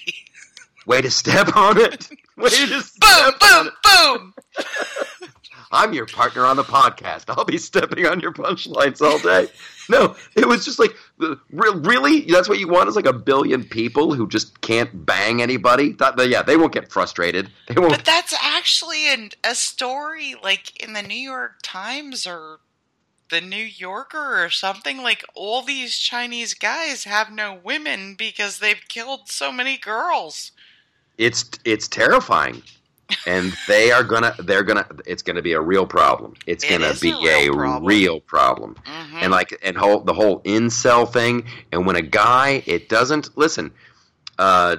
[0.86, 2.10] Way to step on it.
[2.42, 4.34] Way to boom, boom, boom.
[5.72, 7.26] I'm your partner on the podcast.
[7.30, 9.52] I'll be stepping on your punchlines all day.
[9.90, 10.96] No, it was just like,
[11.52, 12.22] really?
[12.22, 12.90] That's what you want?
[12.90, 15.96] Is like a billion people who just can't bang anybody?
[16.20, 17.50] Yeah, they won't get frustrated.
[17.68, 17.92] They won't.
[17.92, 22.60] But that's actually an, a story like in the New York Times or
[23.30, 25.02] the New Yorker or something.
[25.02, 30.52] Like all these Chinese guys have no women because they've killed so many girls.
[31.18, 32.62] It's it's terrifying
[33.26, 36.94] and they are gonna they're gonna it's gonna be a real problem it's It gonna
[37.02, 37.86] be a real problem.
[37.86, 39.22] real problem Mhm.
[39.22, 43.72] and like and whole the whole incel thing and when a guy it doesn't listen
[44.38, 44.76] uh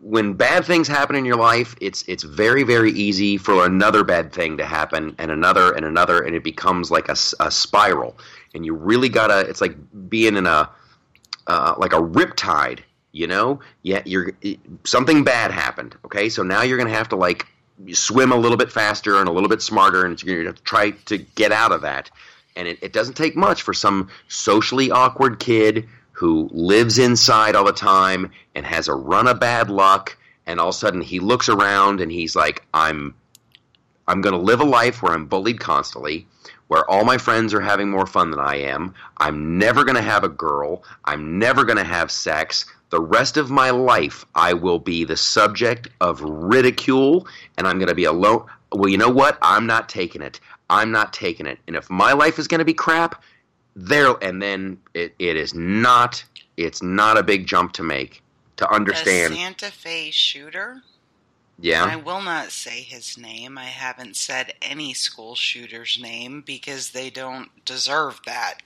[0.00, 4.32] when bad things happen in your life it's it's very very easy for another bad
[4.32, 8.16] thing to happen and another and another and it becomes like a, a spiral
[8.54, 9.76] and you really gotta it's like
[10.08, 10.70] being in a
[11.48, 12.80] uh, like a riptide
[13.12, 13.60] you know?
[13.82, 14.32] Yeah you're
[14.84, 16.28] something bad happened okay?
[16.28, 17.46] So now you're gonna have to like
[17.92, 21.18] swim a little bit faster and a little bit smarter and you're gonna try to
[21.18, 22.10] get out of that.
[22.54, 27.64] And it, it doesn't take much for some socially awkward kid who lives inside all
[27.64, 31.18] the time and has a run of bad luck and all of a sudden he
[31.18, 33.14] looks around and he's like i'm
[34.06, 36.26] i'm going to live a life where i'm bullied constantly
[36.72, 38.94] where all my friends are having more fun than i am.
[39.18, 40.82] I'm never going to have a girl.
[41.04, 45.16] I'm never going to have sex the rest of my life i will be the
[45.16, 47.26] subject of ridicule
[47.58, 50.38] and i'm going to be alone well you know what i'm not taking it
[50.70, 53.22] i'm not taking it and if my life is going to be crap
[53.74, 56.22] there and then it, it is not
[56.56, 58.22] it's not a big jump to make
[58.56, 60.82] to understand The Santa Fe shooter.
[61.58, 63.56] yeah I will not say his name.
[63.56, 68.58] I haven't said any school shooter's name because they don't deserve that.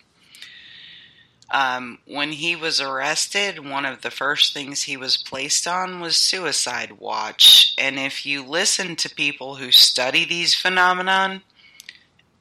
[1.50, 6.16] Um, when he was arrested, one of the first things he was placed on was
[6.16, 7.74] suicide watch.
[7.78, 11.42] And if you listen to people who study these phenomenon,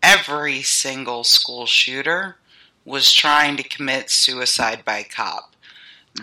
[0.01, 2.37] every single school shooter
[2.83, 5.55] was trying to commit suicide by cop.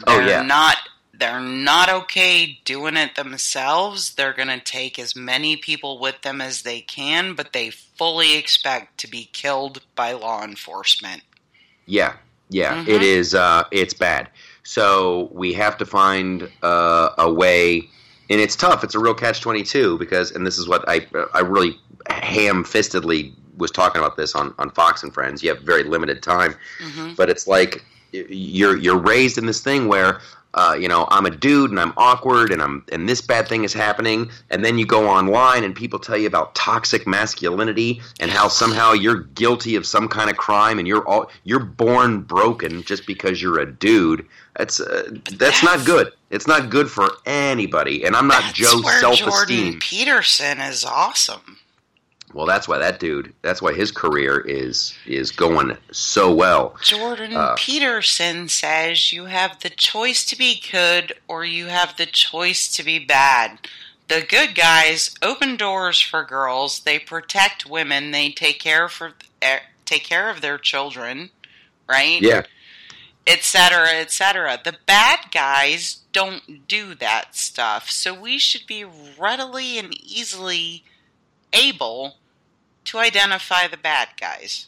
[0.07, 0.43] Oh, They're yeah.
[0.43, 0.77] not
[1.15, 4.15] they're not okay doing it themselves.
[4.15, 8.37] They're going to take as many people with them as they can, but they fully
[8.37, 11.23] expect to be killed by law enforcement.
[11.87, 12.15] Yeah,
[12.53, 12.89] yeah, Mhm.
[12.89, 13.35] it is.
[13.35, 14.29] Uh, it's bad.
[14.63, 17.89] So we have to find uh, a way,
[18.31, 18.85] and it's tough.
[18.85, 22.65] It's a real catch twenty two because, and this is what I I really ham
[22.65, 25.43] fistedly was talking about this on on Fox and Friends.
[25.43, 29.89] You have very limited time, hmm but it's like you're you're raised in this thing
[29.89, 30.21] where.
[30.55, 33.65] Uh, you know, I'm a dude and I'm awkward and I'm and this bad thing
[33.65, 38.31] is happening, and then you go online and people tell you about toxic masculinity and
[38.31, 42.83] how somehow you're guilty of some kind of crime and you're all you're born broken
[42.83, 44.27] just because you're a dude.
[44.57, 46.13] That's uh, that's, that's- not good.
[46.31, 48.05] It's not good for anybody.
[48.05, 49.79] And I'm not Joe where self Jordan esteem.
[49.81, 51.59] Peterson is awesome.
[52.35, 53.33] Well, that's why that dude.
[53.43, 56.77] That's why his career is is going so well.
[56.83, 62.07] Jordan Uh, Peterson says you have the choice to be good or you have the
[62.07, 63.59] choice to be bad.
[64.09, 69.61] The good guys open doors for girls, they protect women, they take care for eh,
[69.85, 71.31] take care of their children,
[71.89, 72.21] right?
[72.21, 72.43] Yeah,
[73.27, 74.61] etc., etc.
[74.63, 78.85] The bad guys don't do that stuff, so we should be
[79.19, 80.85] readily and easily
[81.53, 82.17] able
[82.87, 84.67] to identify the bad guys.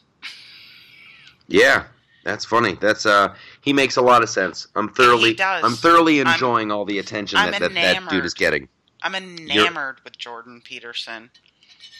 [1.48, 1.84] yeah.
[2.24, 2.72] That's funny.
[2.80, 3.34] That's uh.
[3.60, 4.66] He makes a lot of sense.
[4.74, 5.38] I'm thoroughly.
[5.38, 8.66] I'm thoroughly I'm- enjoying all the attention that, that that dude is getting.
[9.02, 11.30] I'm enamored with Jordan Peterson.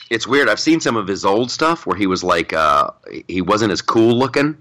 [0.09, 0.49] It's weird.
[0.49, 2.90] I've seen some of his old stuff where he was like, uh,
[3.29, 4.57] he wasn't as cool looking.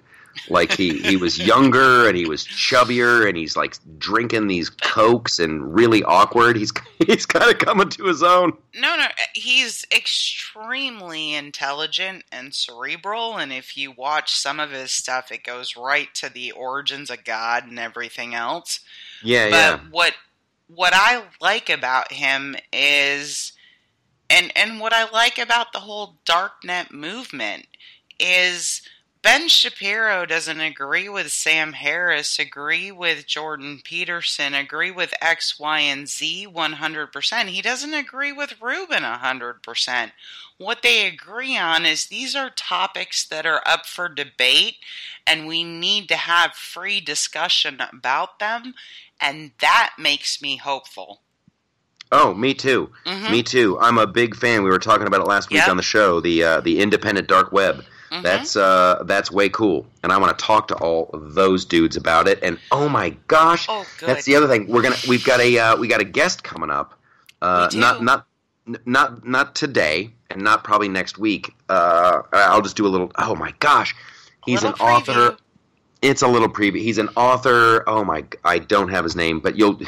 [0.50, 5.40] Like he, he was younger and he was chubbier and he's like drinking these cokes
[5.40, 6.58] and really awkward.
[6.58, 6.72] He's
[7.08, 8.58] he's kind of coming to his own.
[8.76, 15.32] No, no, he's extremely intelligent and cerebral, and if you watch some of his stuff,
[15.32, 18.80] it goes right to the origins of God and everything else.
[19.24, 19.50] Yeah, yeah.
[19.50, 20.14] but yeah, what
[20.68, 23.54] what I like about him is
[24.30, 27.68] and and what I like about the whole darknet movement
[28.20, 28.82] is
[29.24, 35.80] Ben Shapiro doesn't agree with Sam Harris, agree with Jordan Peterson, agree with X, Y,
[35.80, 37.48] and Z 100%.
[37.48, 40.12] He doesn't agree with Rubin 100%.
[40.58, 44.76] What they agree on is these are topics that are up for debate,
[45.26, 48.74] and we need to have free discussion about them,
[49.22, 51.22] and that makes me hopeful.
[52.12, 52.92] Oh, me too.
[53.06, 53.32] Mhm.
[53.32, 53.80] Me too.
[53.80, 54.64] I'm a big fan.
[54.64, 55.70] We were talking about it last week Yep.
[55.70, 56.20] on the show.
[56.20, 57.86] The uh, the independent dark web.
[58.14, 58.22] Mhm.
[58.22, 61.96] That's uh, that's way cool, and I want to talk to all of those dudes
[61.98, 62.40] about it.
[62.44, 64.68] And oh my gosh, Oh, that's the other thing.
[64.68, 66.94] We're gonna we've got a uh, we got a guest coming up.
[67.42, 67.80] Uh, We do.
[67.80, 68.28] Not not
[68.86, 71.54] not not today, and not probably next week.
[71.70, 73.12] Uh, I'll just do a little.
[73.18, 73.96] Oh my gosh,
[74.46, 75.38] he's an Little author.
[76.04, 76.82] It's a little preview.
[76.82, 77.84] He's an author.
[77.90, 78.26] Oh my!
[78.44, 79.80] I don't have his name, but you'll.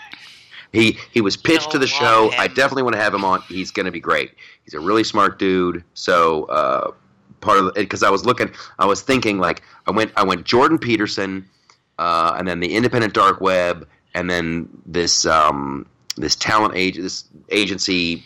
[0.72, 2.26] he he was pitched to the show.
[2.30, 3.42] love I definitely want to have him on.
[3.48, 4.32] He's going to be great.
[4.64, 5.82] He's a really smart dude.
[5.94, 6.90] So uh,
[7.46, 10.78] part of because I was looking, I was thinking like I went I went Jordan
[10.78, 11.48] Peterson,
[11.98, 17.24] uh, and then the independent dark web, and then this um, this talent age this
[17.50, 18.22] agency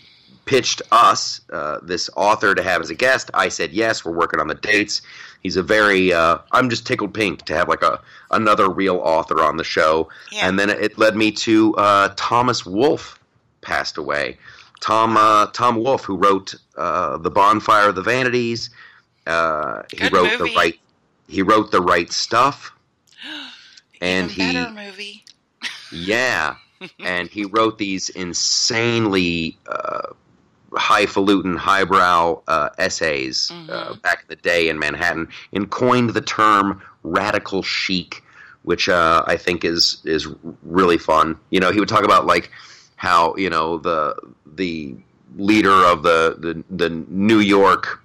[0.46, 3.30] pitched us uh, this author to have as a guest.
[3.34, 4.04] I said yes.
[4.04, 5.02] We're working on the dates.
[5.42, 6.12] He's a very.
[6.12, 10.08] Uh, I'm just tickled pink to have like a another real author on the show.
[10.32, 10.48] Yeah.
[10.48, 13.18] And then it led me to uh, Thomas Wolfe
[13.60, 14.38] passed away.
[14.80, 18.70] Tom uh, Tom Wolfe, who wrote uh, the Bonfire of the Vanities.
[19.26, 20.52] Uh, he Good wrote movie.
[20.52, 20.80] the right.
[21.28, 22.72] He wrote the right stuff.
[24.00, 25.24] and Even he better movie.
[25.92, 26.56] yeah,
[27.04, 30.08] and he wrote these insanely uh,
[30.74, 34.02] highfalutin, highbrow uh, essays uh, Mhm.
[34.02, 38.22] back in the day in Manhattan, and coined the term radical chic,
[38.62, 40.28] which uh, I think is is
[40.62, 41.38] really fun.
[41.50, 42.50] You know, he would talk about like
[42.96, 44.14] how you know the
[44.54, 44.94] the
[45.36, 47.99] leader of the the, the New York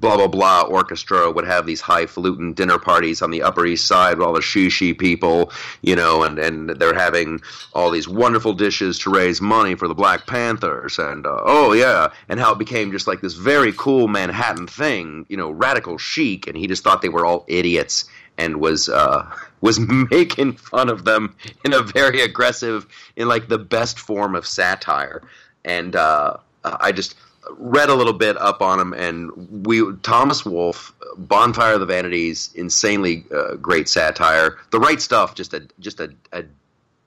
[0.00, 4.18] blah blah blah orchestra would have these highfalutin dinner parties on the Upper East Side
[4.18, 7.40] with all the shishi people, you know, and and they're having
[7.72, 12.08] all these wonderful dishes to raise money for the Black Panthers, and uh, oh yeah,
[12.28, 16.46] and how it became just like this very cool Manhattan thing, you know, radical chic,
[16.46, 18.04] and he just thought they were all idiots
[18.38, 19.30] and was uh,
[19.60, 24.46] was making fun of them in a very aggressive, in like the best form of
[24.46, 25.22] satire,
[25.64, 27.14] and uh, I just
[27.52, 32.50] read a little bit up on him, and we Thomas Wolfe, Bonfire of the Vanities,
[32.54, 34.58] insanely uh, great satire.
[34.70, 36.44] The Right Stuff, just a just a, a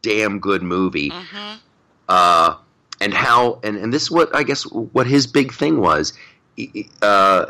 [0.01, 1.09] damn good movie.
[1.09, 1.55] hmm
[2.07, 2.55] Uh,
[3.01, 6.13] and how and, and this is what I guess what his big thing was
[7.01, 7.45] uh,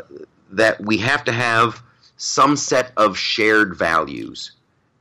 [0.50, 1.82] that we have to have
[2.16, 4.52] some set of shared values.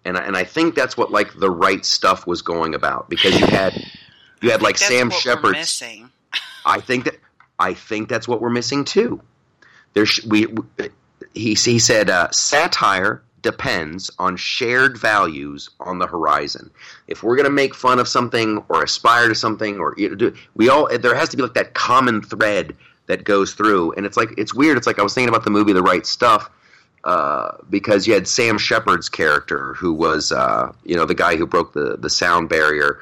[0.05, 3.39] and I, and I think that's what like the right stuff was going about because
[3.39, 3.73] you had
[4.41, 5.55] you had like Sam Shepard.
[6.65, 7.15] I think that
[7.59, 9.21] I think that's what we're missing too.
[9.93, 10.63] There's we, we
[11.33, 16.71] he he said uh, satire depends on shared values on the horizon.
[17.07, 19.95] If we're gonna make fun of something or aspire to something or
[20.55, 22.75] we all there has to be like that common thread
[23.09, 23.91] that goes through.
[23.93, 24.77] And it's like it's weird.
[24.77, 26.49] It's like I was thinking about the movie The Right Stuff.
[27.05, 31.45] Uh, because you had Sam Shepard's character, who was, uh, you know, the guy who
[31.45, 32.99] broke the, the sound barrier,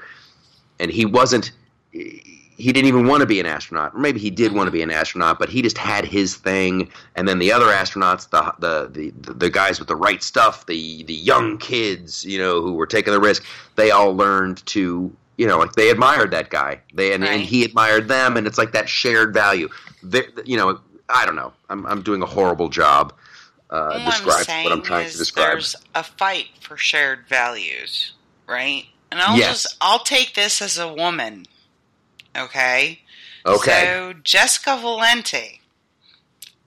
[0.79, 1.51] and he wasn't
[1.91, 2.36] he
[2.71, 3.93] didn't even want to be an astronaut.
[3.93, 6.89] Or maybe he did want to be an astronaut, but he just had his thing.
[7.15, 11.03] And then the other astronauts, the the the, the guys with the right stuff, the
[11.03, 13.45] the young kids, you know, who were taking the risk,
[13.75, 16.81] they all learned to, you know, like they admired that guy.
[16.93, 19.69] They and, and he admired them, and it's like that shared value.
[20.01, 20.79] They, you know,
[21.09, 21.53] I don't know.
[21.69, 23.13] I'm I'm doing a horrible job
[23.69, 25.51] uh, what I'm trying to describe.
[25.51, 28.13] there's a fight for shared values,
[28.47, 28.85] right?
[29.11, 29.63] And I'll Yes.
[29.63, 31.45] just I'll take this as a woman.
[32.37, 32.99] Okay?
[33.45, 35.61] Okay, So Jessica Valenti,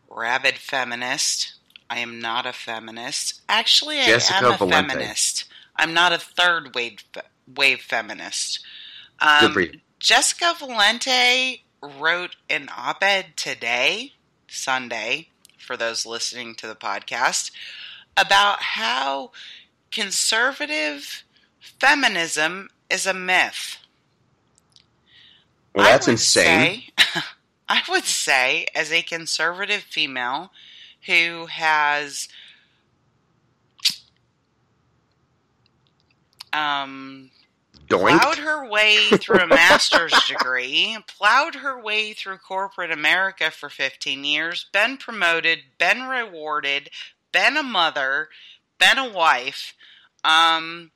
[0.08, 1.54] rabid feminist.
[1.88, 3.40] I am not a feminist.
[3.48, 4.88] Actually, I Jessica am a Valenti.
[4.90, 5.44] feminist.
[5.76, 7.04] I'm not a third wave
[7.56, 8.60] wave feminist.
[9.20, 9.80] Um, Good for you.
[9.98, 14.12] Jessica Valenti wrote an op-ed today,
[14.48, 17.50] Sunday, for those listening to the podcast,
[18.16, 19.32] about how
[19.90, 21.24] conservative
[21.60, 23.78] feminism is a myth.
[25.74, 26.82] Well, I that's would insane.
[26.98, 27.22] say-
[27.68, 30.50] I would say, as a conservative female
[31.06, 32.28] who has
[36.52, 37.30] um,
[38.18, 44.24] plowed her way through a master's degree, plowed her way through corporate America for 15
[44.24, 46.90] years, been promoted, been rewarded,
[47.32, 48.28] been a mother,
[48.78, 49.74] been a wife.
[50.24, 50.90] Um,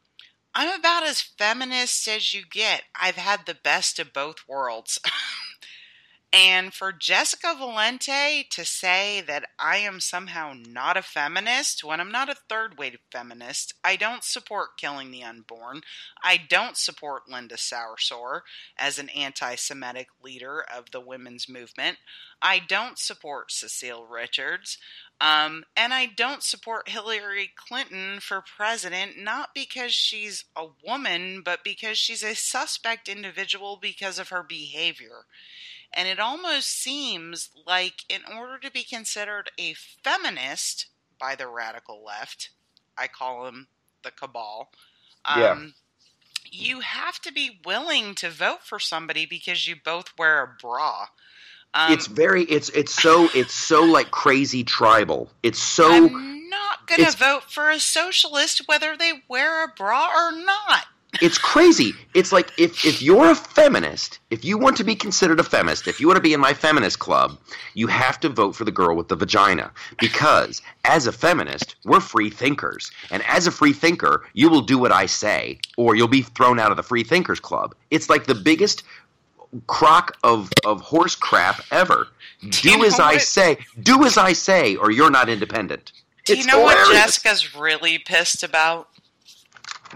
[0.56, 2.82] I'm about as feminist as you get.
[2.94, 5.00] I've had the best of both worlds.
[6.32, 12.12] and for Jessica Valenti to say that I am somehow not a feminist when I'm
[12.12, 15.80] not a third wave feminist, I don't support killing the unborn.
[16.22, 18.42] I don't support Linda Sarsour
[18.78, 21.98] as an anti Semitic leader of the women's movement.
[22.40, 24.78] I don't support Cecile Richards.
[25.20, 31.62] Um, and I don't support Hillary Clinton for president, not because she's a woman, but
[31.64, 35.26] because she's a suspect individual because of her behavior.
[35.92, 40.86] And it almost seems like, in order to be considered a feminist
[41.18, 42.50] by the radical left,
[42.98, 43.68] I call them
[44.02, 44.72] the cabal,
[45.24, 45.66] um, Yeah.
[46.50, 51.06] you have to be willing to vote for somebody because you both wear a bra.
[51.74, 55.28] Um, it's very it's it's so it's so like crazy tribal.
[55.42, 60.08] It's so I'm not going to vote for a socialist whether they wear a bra
[60.14, 60.86] or not.
[61.20, 61.92] it's crazy.
[62.14, 65.88] It's like if if you're a feminist, if you want to be considered a feminist,
[65.88, 67.38] if you want to be in my feminist club,
[67.74, 72.00] you have to vote for the girl with the vagina because as a feminist, we're
[72.00, 72.90] free thinkers.
[73.10, 76.60] And as a free thinker, you will do what I say or you'll be thrown
[76.60, 77.74] out of the free thinkers club.
[77.90, 78.84] It's like the biggest
[79.66, 82.08] crock of of horse crap ever.
[82.48, 83.58] Do, you know as I what- say.
[83.82, 85.92] Do as I say or you're not independent.
[86.24, 86.92] Do you It's know what.
[86.92, 88.88] Jessica's really pissed about?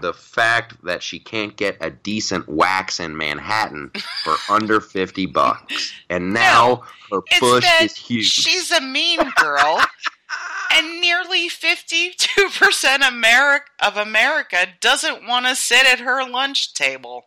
[0.01, 3.91] the fact that she can't get a decent wax in Manhattan
[4.23, 5.91] for under 50 bucks.
[6.09, 8.27] And now her It's push is huge.
[8.27, 9.81] she's a mean girl,
[10.73, 12.13] and nearly 52%
[13.01, 17.25] Ameri- of America doesn't want to sit at her lunch table.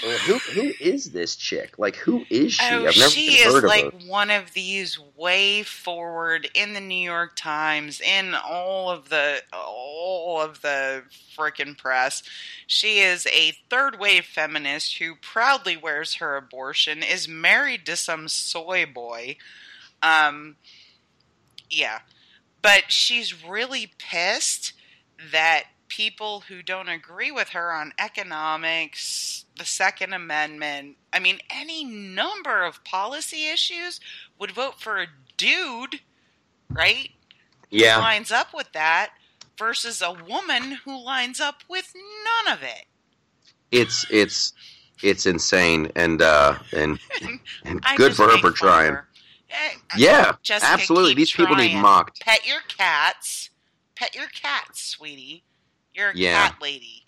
[0.00, 1.78] Who, who is this chick?
[1.78, 2.64] Like, who is she?
[2.64, 4.08] Oh, I've never she is like her.
[4.08, 10.40] one of these way forward in the New York Times, in all of the all
[10.40, 11.04] of the
[11.36, 12.22] frickin' press.
[12.66, 18.28] She is a third wave feminist who proudly wears her abortion, is married to some
[18.28, 19.36] soy boy.
[20.02, 20.56] Um,
[21.70, 22.00] yeah,
[22.60, 24.72] but she's really pissed
[25.30, 31.84] that people who don't agree with her on economics, the Second Amendment, I mean, any
[31.84, 34.00] number of policy issues
[34.38, 36.00] would vote for a dude,
[36.70, 37.10] right?
[37.68, 37.96] Yeah.
[37.96, 39.10] Who lines up with that
[39.58, 41.92] versus a woman who lines up with
[42.46, 42.86] none of it.
[43.70, 44.54] It's, it's,
[45.02, 45.90] it's insane.
[45.94, 46.98] And, uh, and,
[47.66, 48.94] and good for her for trying.
[48.94, 49.08] her.
[49.50, 51.12] Eh, Yeah, Jessica, absolutely.
[51.14, 51.82] These people need trying.
[51.82, 52.20] mocked.
[52.22, 53.50] Pet your cats.
[53.94, 55.44] Pet your cats, sweetie.
[55.94, 56.48] You're a Yeah.
[56.48, 57.04] cat lady.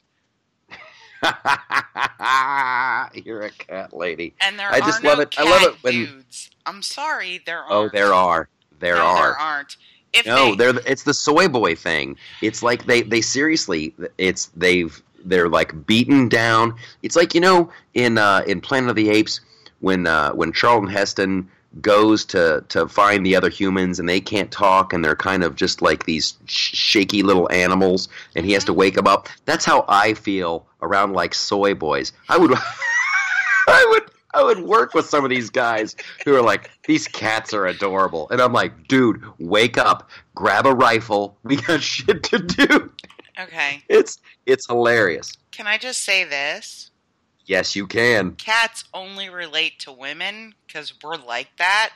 [3.25, 4.35] You're a cat lady.
[4.41, 6.51] And there I are just no love it- I love it when- dudes.
[6.67, 7.73] I'm sorry, there aren't.
[7.73, 8.49] Oh, there are.
[8.81, 9.23] There no, are.
[9.33, 9.77] There aren't.
[10.13, 12.17] if No, they, they're the- it's the soy boy thing.
[12.43, 16.75] It's like they they seriously it's they've they're like beaten down.
[17.03, 19.41] It's like you know in uh, in Planet of the Apes
[19.81, 21.49] when uh, when Charlton Heston
[21.81, 25.57] goes to to find the other humans and they can't talk and they're kind of
[25.57, 28.81] just like these sh- shaky little animals and he has to mm-hmm.
[28.81, 29.29] wake them up.
[29.45, 32.13] That's how I feel around like soy boys.
[32.29, 32.53] I would
[33.69, 35.95] I would I would work with some of these guys
[36.25, 38.29] who are like, these cats are adorable.
[38.31, 41.39] And I'm like, dude, wake up, grab a rifle.
[41.45, 42.91] We got shit to do.
[43.39, 43.83] okay.
[43.89, 45.33] It's it's hilarious.
[45.53, 46.91] Can I just say this?
[47.47, 48.33] Yes, you can.
[48.37, 51.91] Cats only relate to women because we're like that.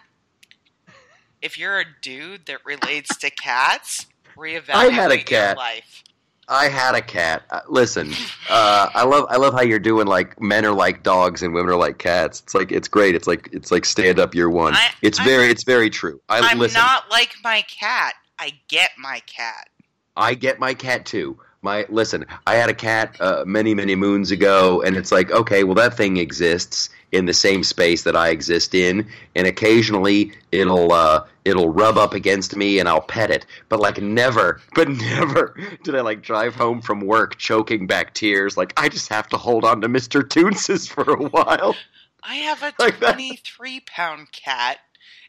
[1.40, 5.56] If you're a dude that relates to cats, reevaluate I had a your cat.
[5.56, 6.02] life.
[6.50, 7.42] I had a cat.
[7.50, 8.12] Uh, listen,
[8.48, 11.70] uh, I love I love how you're doing like men are like dogs and women
[11.72, 12.40] are like cats.
[12.40, 13.14] It's like it's great.
[13.14, 14.74] It's like it's like stand up year one.
[14.74, 16.20] I- it's I'm- very it's very true.
[16.28, 16.80] I I'm listen.
[16.80, 18.14] not like my cat.
[18.38, 19.68] I get my cat.
[20.16, 21.38] I get my cat too.
[21.60, 25.64] My listen, I had a cat uh, many many moons ago, and it's like okay,
[25.64, 30.92] well that thing exists in the same space that I exist in, and occasionally it'll
[30.92, 33.44] uh, it'll rub up against me, and I'll pet it.
[33.68, 38.56] But like never, but never did I like drive home from work choking back tears.
[38.56, 41.74] Like I just have to hold on to Mister Toonses for a while.
[42.22, 43.14] I have a Like that.
[43.14, 44.78] 23 pound cat,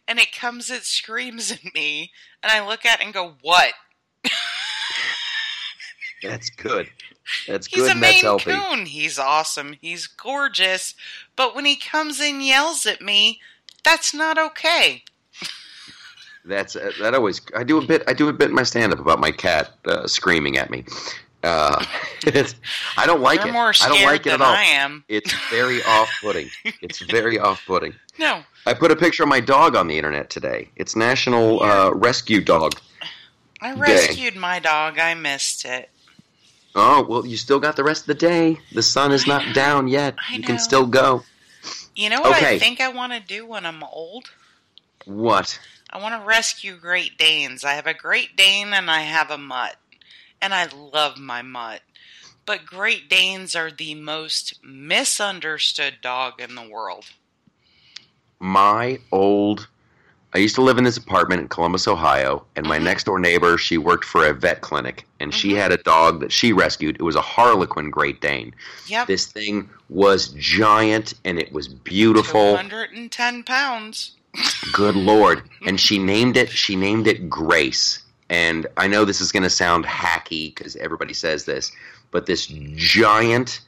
[0.08, 2.12] and it comes, it screams at me,
[2.44, 3.74] and I look at it and go, What?
[6.24, 6.90] That's good.
[7.48, 8.52] That's He's good a and that's Maine healthy.
[8.52, 8.86] Coon.
[8.86, 9.76] He's awesome.
[9.82, 10.96] He's gorgeous.
[11.36, 13.40] But when he comes and yells at me,
[13.84, 15.04] that's not okay.
[16.46, 17.42] That's uh, that always.
[17.56, 18.04] I do a bit.
[18.08, 20.86] I do a bit in my stand up about my cat uh, screaming at me.
[21.44, 21.84] Uh,
[22.98, 23.54] I don't like You're it.
[23.54, 24.54] more I don't like it at all.
[24.54, 25.04] I am.
[25.08, 26.50] It's very off putting.
[26.82, 27.94] It's very off putting.
[28.18, 30.70] No, I put a picture of my dog on the internet today.
[30.76, 32.74] It's National uh, Rescue Dog.
[33.62, 33.80] I Day.
[33.80, 34.98] rescued my dog.
[34.98, 35.90] I missed it.
[36.80, 38.58] Oh well, you still got the rest of the day.
[38.72, 39.54] The sun is not know.
[39.54, 40.16] down yet.
[40.30, 41.24] I you can still go.
[41.96, 44.32] You know what I think I want to do when I'm old?
[45.06, 45.60] What?
[45.90, 47.66] I want to rescue Great Danes.
[47.66, 49.76] I have a Great Dane and I have a mutt.
[50.42, 51.82] And I love my mutt.
[52.46, 57.06] But Great Danes are the most misunderstood dog in the world.
[58.40, 59.68] my old
[60.34, 62.84] I used to live in this apartment in Columbus, Ohio, and my Mhm.
[62.84, 65.58] next door neighbor, she worked for a vet clinic, and she Mhm.
[65.58, 66.96] had a dog that she rescued.
[66.98, 68.54] It was a Harlequin Great Dane.
[68.86, 69.08] Yep.
[69.08, 72.54] This thing was giant and it was beautiful.
[72.54, 74.12] 110 pounds.
[74.72, 75.42] Good lord.
[75.66, 78.00] And she named it she named it Grace.
[78.30, 81.72] And I know this is going to sound hacky cuz everybody says this,
[82.12, 83.62] but this giant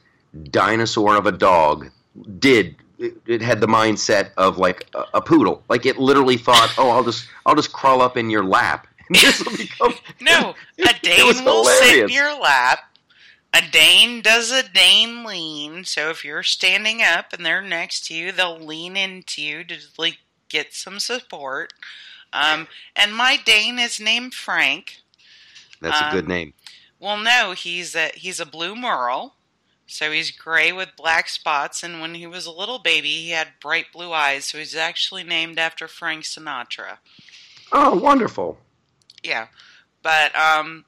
[0.50, 1.90] dinosaur of a dog
[2.38, 5.62] did it, it had the mindset of like a, a poodle.
[5.68, 9.16] Like it literally thought, "Oh, I'll just I'll just crawl up in your lap." And
[9.16, 12.78] this will become No, a Dane will sit in your lap.
[13.52, 15.84] A Dane does a Dane lean.
[15.84, 19.76] So if you're standing up and they're next to you, they'll lean into you to
[19.98, 21.74] like get some support.
[22.32, 25.02] Um, and my Dane is named Frank.
[25.82, 26.54] That's a good Um, name.
[26.98, 29.34] Well, no, he's a he's a blue merle,
[29.92, 31.82] so he's gray with black spots.
[31.82, 34.46] And when he was a little baby, he had bright blue eyes.
[34.46, 36.98] So he's actually named after Frank Sinatra.
[37.70, 38.58] Oh, wonderful.
[39.22, 39.48] Yeah,
[40.02, 40.84] but um,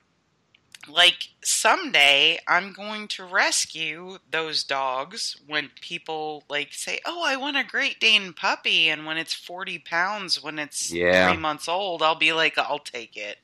[0.88, 7.56] like someday I'm going to rescue those dogs when people like say, "Oh, I want
[7.56, 11.28] a Great Dane puppy," and when it's forty pounds, when it's Yeah.
[11.28, 13.38] three months old, I'll be like, "I'll take it."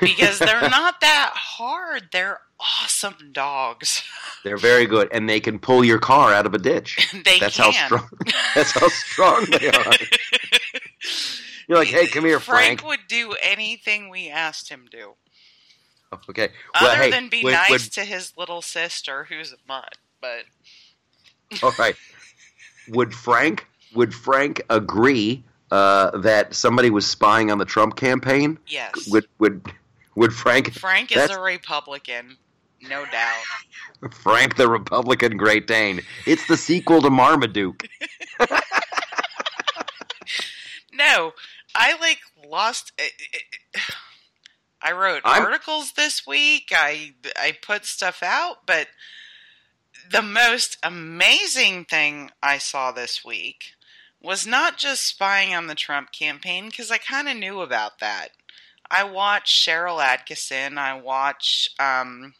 [0.00, 2.08] Because they're not that hard.
[2.12, 4.02] They're awesome dogs.
[4.44, 7.12] They're very good and they can pull your car out of a ditch.
[7.24, 7.64] they That's can.
[7.64, 8.08] how strong
[8.54, 9.92] That's how strong they are.
[11.68, 12.80] You're like, "Hey, come here, Frank.
[12.80, 15.14] Frank." would do anything we asked him to,
[16.30, 16.48] Okay.
[16.80, 19.96] Well, other hey, than be would- nice would- to his little sister, who's a mutt.
[20.20, 20.44] But
[21.62, 21.96] All right.
[22.88, 28.58] Would Frank would Frank agree uh, that somebody was spying on the Trump campaign?
[28.66, 29.62] yes, Would would
[30.14, 32.36] would Frank Frank is a Republican,
[32.82, 33.42] no doubt.
[34.14, 36.00] Frank the Republican Great Dane?
[36.26, 37.86] It's the sequel to Marmaduke.
[40.92, 41.32] No,
[41.74, 42.92] I like lost.
[42.98, 43.08] eh,
[44.80, 46.70] I wrote I'm- articles this week.
[46.72, 48.88] I I put stuff out, but
[50.10, 53.74] the most amazing thing I saw this week
[54.26, 58.30] was not just spying on the Trump campaign because I kind of knew about that.
[58.90, 60.78] I watch Sharyl Attkisson.
[60.78, 62.34] I watch um,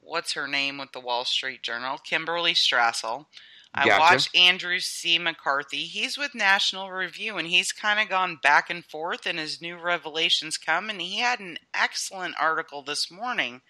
[0.00, 3.26] what's her name with the Wall Street Journal, Kimberly Strassel.
[3.74, 4.00] I Gotcha.
[4.00, 5.18] watched Andrew C.
[5.18, 5.84] McCarthy.
[5.84, 9.76] He's with National Review, and he's kind of gone back and forth, and his new
[9.76, 10.88] revelations come.
[10.88, 13.60] And he had an excellent article this morning,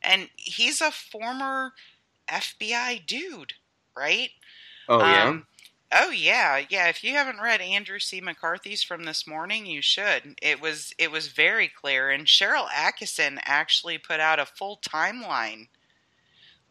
[0.00, 1.72] and he's a former
[2.30, 3.54] FBI dude,
[3.96, 4.30] right?
[4.88, 5.28] Oh yeah.
[5.28, 5.46] Um,
[5.92, 6.88] oh yeah, yeah.
[6.88, 8.20] If you haven't read Andrew C.
[8.20, 10.38] McCarthy's from this morning, you should.
[10.42, 15.68] It was it was very clear, and Sharyl Attkisson actually put out a full timeline,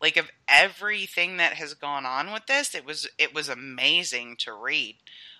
[0.01, 2.75] like of everything that has gone on with this.
[2.75, 4.97] It was it was amazing to read.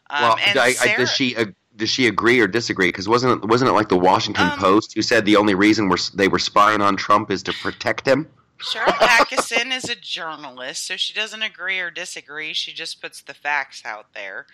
[0.09, 2.89] Um, well, I, Sarah- does she uh, does she agree or disagree?
[2.89, 5.89] Because wasn't it, wasn't it like the Washington Um, Post who said the only reason
[5.89, 8.27] we're, they were spying on Trump is to protect him?
[8.61, 12.53] Sharyl Attkisson is a journalist, so she doesn't agree or disagree.
[12.53, 14.45] She just puts the facts out there.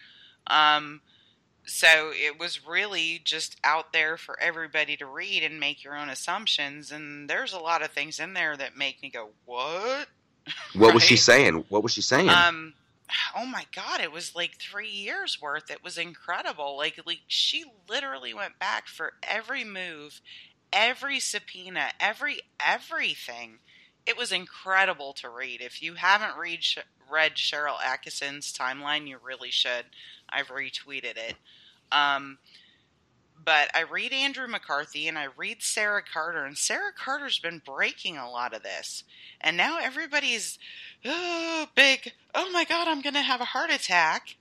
[0.47, 1.01] Um,
[1.66, 6.10] so it was really just out there for everybody to read and make your own
[6.10, 6.91] assumptions.
[6.91, 10.08] And there's a lot of things in there that make me go, "What?"
[10.74, 11.66] What was she saying?
[11.68, 12.30] What was she saying?
[12.30, 12.74] Um,
[13.36, 15.70] oh my god, it was like three years worth.
[15.70, 16.78] It was incredible.
[16.78, 20.22] Like, like she literally went back for every move,
[20.72, 23.60] every subpoena, every everything.
[24.08, 25.62] It was incredible to read.
[25.62, 26.62] If you haven't read
[27.10, 29.86] read Sharyl Attkisson's timeline, you really should.
[30.30, 31.36] I've retweeted it.
[31.91, 32.38] Um,
[33.43, 38.18] but I read Andrew McCarthy and I read Sara Carter, and Sara Carter's been breaking
[38.18, 39.03] a lot of this.
[39.39, 40.58] And now everybody's
[41.05, 44.36] oh, big, oh my God, I'm going to have a heart attack.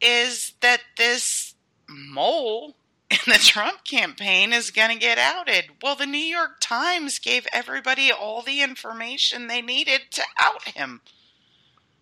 [0.00, 1.54] Is that this
[1.88, 2.76] mole
[3.10, 5.66] in the Trump campaign is going to get outed?
[5.82, 11.00] Well, the New York Times gave everybody all the information they needed to out him.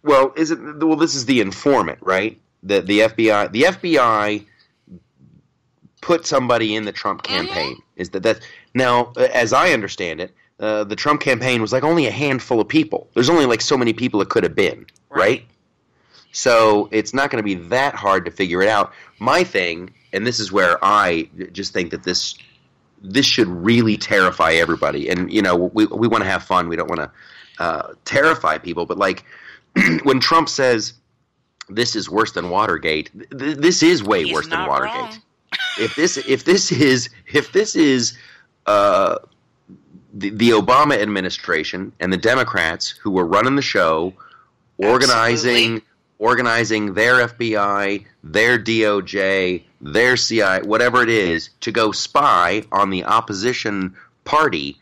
[0.03, 0.59] well, is it?
[0.61, 2.41] Well, this is the informant, right?
[2.63, 4.47] The the FBI the FBI
[6.01, 7.47] put somebody in the Trump Mm-hmm.
[7.47, 7.83] campaign.
[7.97, 8.41] Is that that
[8.75, 9.13] now?
[9.17, 13.09] As I understand it, uh, the Trump campaign was like only a handful of people.
[13.15, 15.45] There's only like so many people it could have been, right?
[16.33, 18.93] So it's not going to be that hard to figure it out.
[19.21, 22.35] My thing, and this is where I just think that this
[23.03, 25.11] this should really terrify everybody.
[25.11, 26.69] And you know, we we want to have fun.
[26.69, 27.11] We don't want to
[27.63, 28.87] uh, terrify people.
[28.87, 29.25] But like
[30.05, 30.95] when Trump says
[31.69, 35.21] this is worse than Watergate, th- this is way He's worse than Watergate.
[35.79, 38.19] If this if this is if this is
[38.67, 39.19] uh,
[40.13, 44.15] the, the Obama administration and the Democrats who were running the show,
[44.79, 45.83] organizing Absolutely.
[46.25, 53.05] Organizing their FBI, their DOJ, their CIA, whatever it is, to go spy on the
[53.05, 53.95] opposition
[54.25, 54.79] party.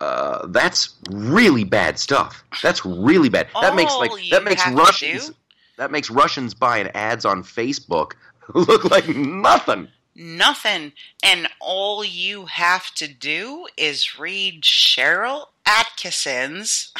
[0.00, 2.44] Uh, that's really bad stuff.
[2.62, 3.48] That's really bad.
[3.60, 5.32] that makes like that makes Russians
[5.78, 8.12] that makes Russians buying ads on Facebook
[8.54, 9.88] look like nothing.
[10.14, 10.92] Nothing.
[11.24, 16.92] And all you have to do is read Sharyl Attkisson's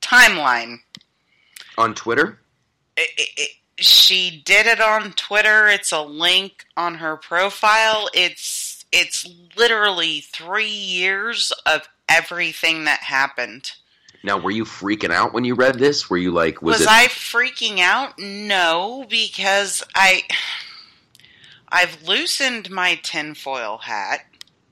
[0.00, 0.78] timeline.
[1.76, 2.38] On Twitter,
[2.96, 5.66] It, it, it, she did it on Twitter.
[5.68, 8.08] It's a link on her profile.
[8.14, 13.72] It's it's literally three years of everything that happened.
[14.22, 16.08] now were you freaking out when you read this?
[16.08, 16.86] Were you like, was, Was?
[16.86, 18.18] I freaking out?
[18.18, 20.22] No, because I
[21.68, 24.26] I've loosened my tinfoil hat,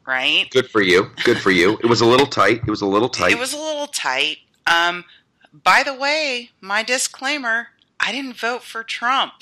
[0.07, 0.49] right?
[0.51, 1.11] Good for you.
[1.25, 1.79] Good for you.
[1.83, 2.61] It was a little tight.
[2.65, 3.33] It was a little tight.
[3.33, 4.39] It was a little tight.
[4.69, 5.05] Um,
[5.53, 7.69] by the way, my disclaimer:
[8.03, 9.33] I didn't vote for Trump.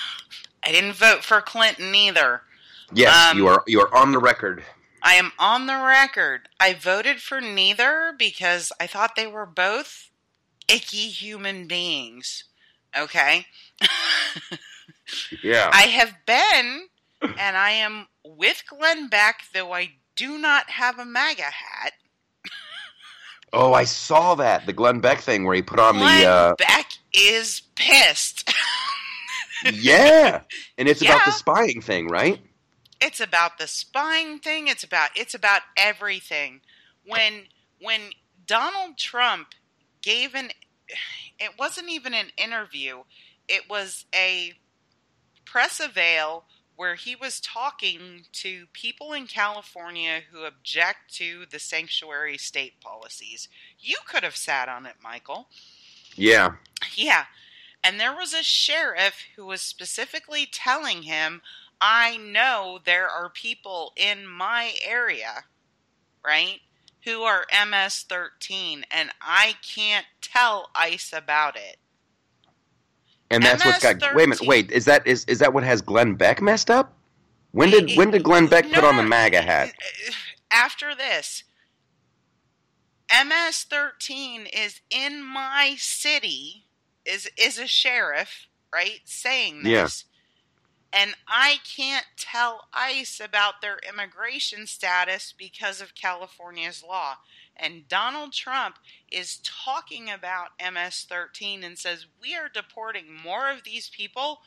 [0.64, 2.42] I didn't vote for Clinton either.
[2.92, 3.62] yes, um, you are.
[3.66, 4.64] You are on the record.
[5.02, 6.48] I am on the record.
[6.58, 10.10] I voted for neither because I thought they were both
[10.66, 12.44] icky human beings.
[12.98, 13.46] Okay?
[15.42, 15.70] Yeah.
[15.72, 16.88] I have been,
[17.22, 21.92] and I am with Glenn Beck, though I do not have a MAGA hat.
[23.52, 26.26] oh, I saw that the Glenn Beck thing where he put on Glenn the.
[26.28, 28.52] Uh, Beck is pissed.
[29.72, 30.42] yeah,
[30.78, 32.40] and it's about the spying thing, right?
[33.00, 34.68] it's about the spying thing.
[34.68, 36.60] It's about it's about everything.
[37.04, 37.44] When
[37.80, 38.00] when
[38.46, 39.48] donald trump
[40.02, 40.50] gave an
[41.38, 43.02] it wasn't even an interview.
[43.48, 44.54] It was a
[45.44, 46.44] press avail
[46.74, 53.48] where he was talking to people in california who object to the sanctuary state policies.
[53.78, 55.48] You could have sat on it michael
[56.16, 56.54] Yeah.
[56.94, 57.24] yeah.
[57.84, 61.42] And there was a sheriff who was specifically telling him,
[61.80, 65.44] I know there are people in my area,
[66.24, 66.60] right,
[67.04, 71.76] who are MS 13, and I can't tell ICE about it.
[73.30, 74.14] And that's what's got.
[74.14, 74.46] Wait a minute.
[74.46, 74.70] Wait.
[74.70, 76.92] Is that is is that what has Glenn Beck messed up?
[77.52, 79.68] When did when did Glenn Beck put on the MAGA hat?
[79.68, 80.12] Uh,
[80.50, 81.42] after this,
[83.10, 86.66] MS 13 is in my city
[87.04, 90.04] is is a sheriff, right, saying this.
[90.06, 90.12] Yeah.
[90.92, 97.16] And I can't tell ICE about their immigration status because of California's law.
[97.56, 98.76] And Donald Trump
[99.10, 104.40] is talking about MS 13 and says, We are deporting more of these people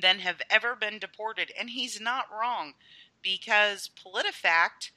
[0.00, 1.52] than have ever been deported.
[1.58, 2.74] And he's not wrong
[3.22, 4.90] because PolitiFact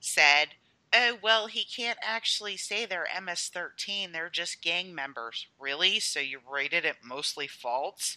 [0.00, 0.48] said,
[0.96, 4.12] Oh, well, he can't actually say they're MS 13.
[4.12, 5.46] They're just gang members.
[5.58, 5.98] Really?
[6.00, 8.16] So you rated it mostly false?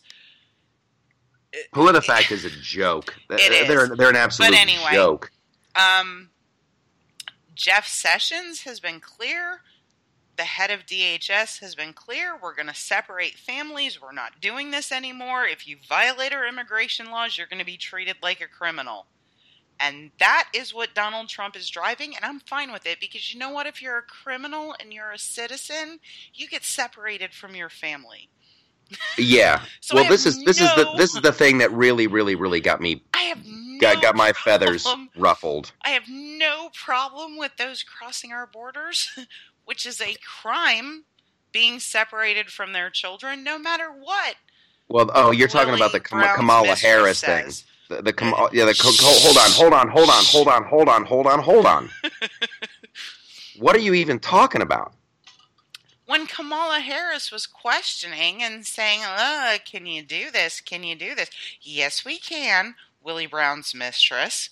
[1.73, 3.15] PolitiFact is a joke.
[3.29, 3.67] It is.
[3.67, 4.91] They're they're an absolute But anyway.
[4.93, 5.31] joke.
[5.75, 6.29] Um,
[7.55, 9.61] Jeff Sessions has been clear.
[10.37, 12.37] The head of DHS has been clear.
[12.39, 13.99] We're going to separate families.
[13.99, 15.45] We're not doing this anymore.
[15.45, 19.07] If you violate our immigration laws, you're going to be treated like a criminal.
[19.79, 23.39] And that is what Donald Trump is driving, and I'm fine with it because you
[23.39, 23.67] know what?
[23.67, 25.99] If you're a criminal and you're a citizen,
[26.33, 28.29] you get separated from your family.
[29.17, 29.61] Yeah.
[29.81, 32.59] So well, this is this is the this is the thing that really really really
[32.59, 35.71] got me I have no got, got my feathers problem ruffled.
[35.81, 39.09] I have no problem with those crossing our borders,
[39.65, 41.05] which is a crime
[41.53, 44.35] being separated from their children, no matter what.
[44.89, 47.51] Well, oh, you're talking about the Kam- Kamala Harris thing.
[47.89, 50.63] The, the Kam- yeah, the co- co- hold on, hold on, hold on, hold on,
[50.63, 51.89] hold on, hold on, hold on.
[53.59, 54.93] what are you even talking about?
[56.05, 60.61] When Kamala Harris was questioning and saying, uh, can you do this?
[60.61, 61.29] Can you do this?
[61.61, 64.49] Yes, we can, Willie Brown's mistress.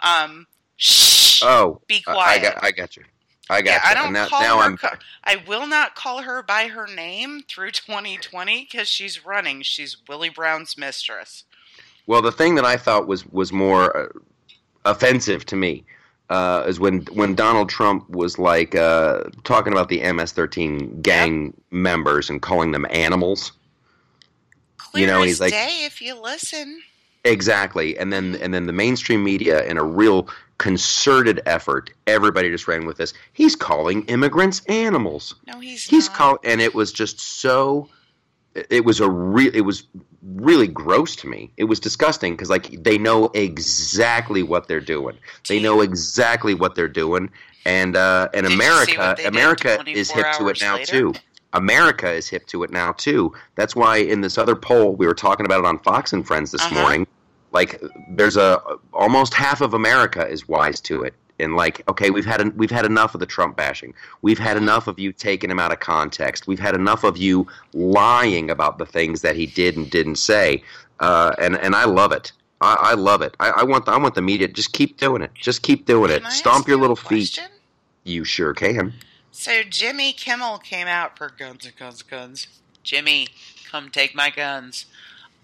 [0.00, 0.46] Um,
[0.76, 2.40] shh, Oh, be quiet.
[2.40, 3.04] I got, I got you.
[3.50, 4.08] I got Yeah, you.
[4.08, 4.76] I don't call her.
[4.76, 9.62] Co- I will not call her by her name through 2020 because she's running.
[9.62, 11.44] She's Willie Brown's mistress.
[12.08, 14.08] Well, the thing that I thought was was more uh,
[14.86, 15.84] offensive to me
[16.30, 22.30] uh, is when when Donald Trump was like uh, talking about the MS-13 gang members
[22.30, 23.52] and calling them animals.
[24.78, 26.80] Clear know, as he's like- day if you listen.
[27.24, 32.66] Exactly, and then and then the mainstream media, in a real concerted effort, everybody just
[32.66, 33.12] ran with this.
[33.34, 35.34] He's calling immigrants animals.
[35.46, 36.16] No, he's He's not.
[36.16, 37.90] call, and it was just so.
[38.70, 39.50] It was a real.
[39.54, 39.84] It was
[40.22, 41.50] really gross to me.
[41.56, 45.16] It was disgusting because like they know exactly what they're doing.
[45.48, 47.30] They know exactly what they're doing,
[47.64, 50.86] and uh, and Did America, what they did America is hip to it now later?
[50.86, 51.12] too.
[51.54, 53.32] America is hip to it now too.
[53.54, 56.50] That's why in this other poll we were talking about it on Fox and Friends
[56.52, 56.74] this Uh-huh.
[56.80, 57.06] morning.
[57.52, 57.80] Like
[58.10, 58.60] there's a
[58.92, 61.14] almost half of America is wise to it.
[61.40, 63.94] And like, okay, we've had en- we've had enough of the Trump bashing.
[64.22, 66.46] We've had enough of you taking him out of context.
[66.46, 70.62] We've had enough of you lying about the things that he did and didn't say.
[71.00, 72.32] Uh, and and I love it.
[72.60, 73.36] I, I love it.
[73.38, 75.32] I, I want the, I want the media just keep doing it.
[75.34, 76.24] Just keep doing it.
[76.24, 77.40] I Stomp your little feet.
[78.04, 78.94] You sure can.
[79.30, 82.48] So Jimmy Kimmel came out for guns and guns and guns.
[82.82, 83.28] Jimmy,
[83.70, 84.86] come take my guns.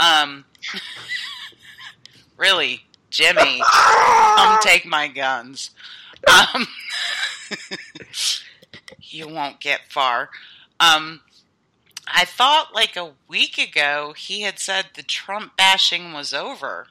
[0.00, 0.44] Um,
[2.36, 2.84] really,
[3.14, 5.70] Jimmy, come take my guns.
[6.26, 6.66] Um,
[9.00, 10.30] you won't get far.
[10.80, 11.20] Um,
[12.08, 16.88] I thought like a week ago he had said the Trump bashing was over.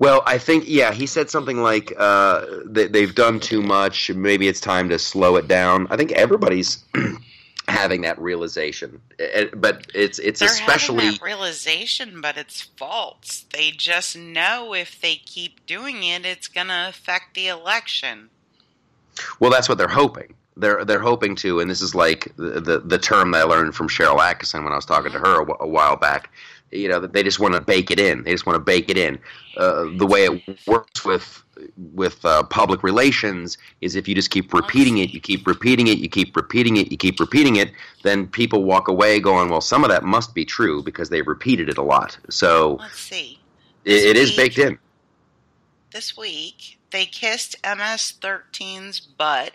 [0.00, 4.10] Well, I think yeah, he said something like uh, they, they've done too much.
[4.10, 5.86] Maybe it's time to slow it down.
[5.90, 6.84] I think everybody's
[7.68, 13.44] having that realization, Eh, but it's it's They're especially realization, but it's false.
[13.52, 18.30] They just know if they keep doing it, it's going to affect the election.
[19.40, 19.50] well.
[19.50, 20.34] That's what they're hoping.
[20.56, 23.74] They're they're hoping to, and this is like the the, the term that I learned
[23.74, 26.30] from Sharyl Attkisson when I was talking to her a, a while back.
[26.70, 28.24] You know, that they just want to bake it in.
[28.24, 29.18] They just want to bake it in.
[29.56, 31.42] Uh, the way it works with
[31.94, 35.98] with uh, public relations is if you just keep repeating it, you keep repeating it,
[35.98, 39.82] you keep repeating it, you keep repeating it, then people walk away going, well, some
[39.82, 42.16] of that must be true because they repeated it a lot.
[42.30, 43.40] So Let's see.
[43.84, 44.78] it, it is week- baked in.
[45.92, 49.52] This week, they kissed MS 13's butt.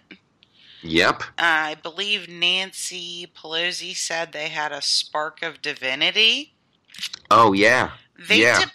[0.81, 1.21] Yep.
[1.21, 6.52] Uh, I believe Nancy Pelosi said they had a spark of divinity.
[7.31, 7.91] Oh yeah.
[8.17, 8.65] They Yeah.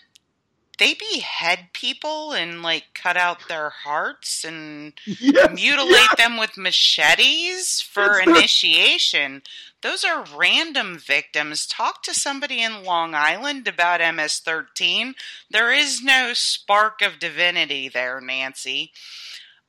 [0.78, 5.50] they behead people and like cut out their hearts and Yes.
[5.54, 9.42] mutilate them with machetes for It's initiation.
[9.80, 11.66] Those are random victims.
[11.66, 15.14] Talk to somebody in Long Island about MS 13.
[15.50, 18.92] There is no spark of divinity there, Nancy.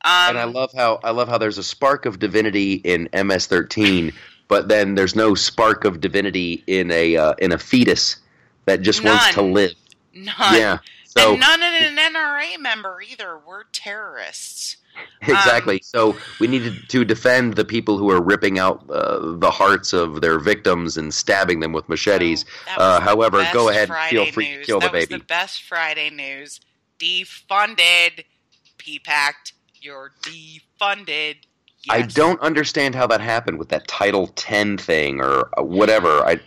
[0.04, 4.14] Um, and I love how I love how there's a spark of divinity in MS13,
[4.48, 8.16] but then there's no spark of divinity in a uh, in a fetus
[8.66, 9.74] that just wants to live.
[10.14, 10.34] none.
[10.38, 10.78] Yeah.
[11.04, 13.38] So and none in an NRA member either.
[13.46, 14.76] We're terrorists.
[15.22, 15.76] Exactly.
[15.76, 19.92] Um, so we needed to defend the people who are ripping out uh, the hearts
[19.92, 22.44] of their victims and stabbing them with machetes.
[22.76, 23.88] Oh, uh, however, go ahead.
[23.88, 24.66] Friday feel free news.
[24.66, 25.18] to kill that the baby.
[25.18, 26.60] The best Friday news.
[26.98, 28.24] Defunded.
[28.78, 29.52] P-packed.
[29.80, 31.36] You're defunded.
[31.84, 31.88] Yes.
[31.88, 36.08] I don't understand how that happened with that Title Ten thing or uh, whatever.
[36.26, 36.40] I,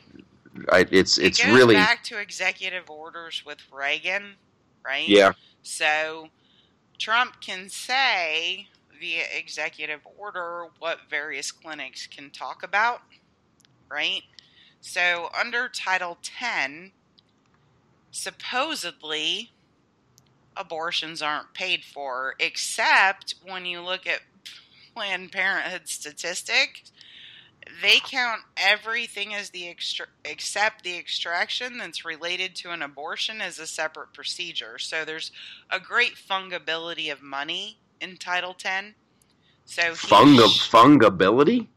[0.72, 4.36] I it's it it's really back to executive orders with Reagan,
[4.86, 5.08] right?
[5.08, 5.34] Yeah.
[5.64, 6.30] So
[7.00, 8.68] Trump can say
[9.00, 13.02] via executive order what various clinics can talk about,
[13.90, 14.22] right?
[14.82, 16.92] So under Title 10,
[18.12, 19.52] supposedly
[20.56, 24.22] abortions aren't paid for, except when you look at
[24.94, 26.92] Planned Parenthood statistics,
[27.82, 33.60] they count everything as the extra- except the extraction that's related to an abortion as
[33.60, 34.78] a separate procedure.
[34.80, 35.32] So there's
[35.70, 38.96] a great fungibility of money in Title 10.
[39.66, 41.68] So Funga- sh- fungibility?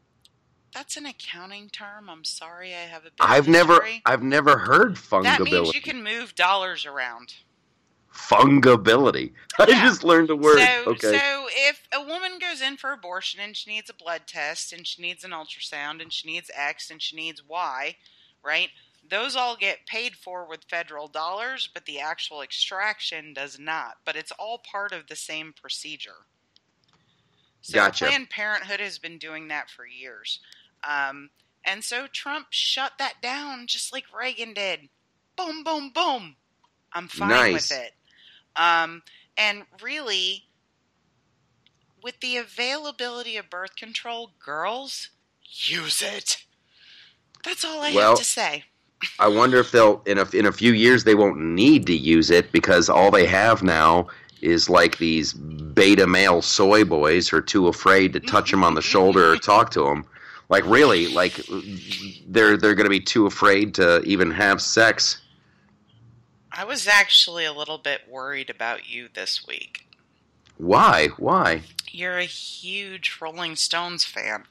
[0.73, 2.09] That's an accounting term.
[2.09, 3.09] I'm sorry, I have a.
[3.19, 3.51] I've history.
[3.53, 5.23] never, I've never heard fungibility.
[5.23, 7.33] That means you can move dollars around
[8.17, 9.31] fungibility.
[9.59, 10.59] I just learned a word.
[10.59, 11.17] So, okay.
[11.17, 14.85] So if a woman goes in for abortion and she needs a blood test and
[14.85, 17.95] she needs an ultrasound and she needs X and she needs Y,
[18.43, 18.69] right?
[19.09, 23.97] Those all get paid for with federal dollars, but the actual extraction does not.
[24.03, 26.25] But it's all part of the same procedure.
[27.61, 28.05] So gotcha.
[28.05, 30.39] Planned Parenthood has been doing that for years.
[30.87, 31.29] Um,
[31.63, 34.89] and so Trump shut that down just like Reagan did.
[35.35, 36.35] Boom, boom, boom.
[36.93, 37.53] I'm fine nice.
[37.53, 37.93] with it.
[38.57, 39.03] Um,
[39.37, 40.45] and really,
[42.03, 45.09] with the availability of birth control, girls
[45.43, 46.43] use it.
[47.43, 48.63] That's all I well, have to say.
[49.19, 52.31] I wonder if they'll in a in a few years they won't need to use
[52.31, 54.07] it because all they have now
[54.41, 58.75] is like these beta male soy boys who are too afraid to touch them on
[58.75, 60.05] the shoulder or talk to them.
[60.49, 61.39] Like really, like
[62.27, 65.19] they're they're going to be too afraid to even have sex.
[66.57, 69.85] I was actually a little bit worried about you this week.
[70.57, 71.09] Why?
[71.17, 71.61] Why?
[71.91, 74.45] You're a huge Rolling Stones fan.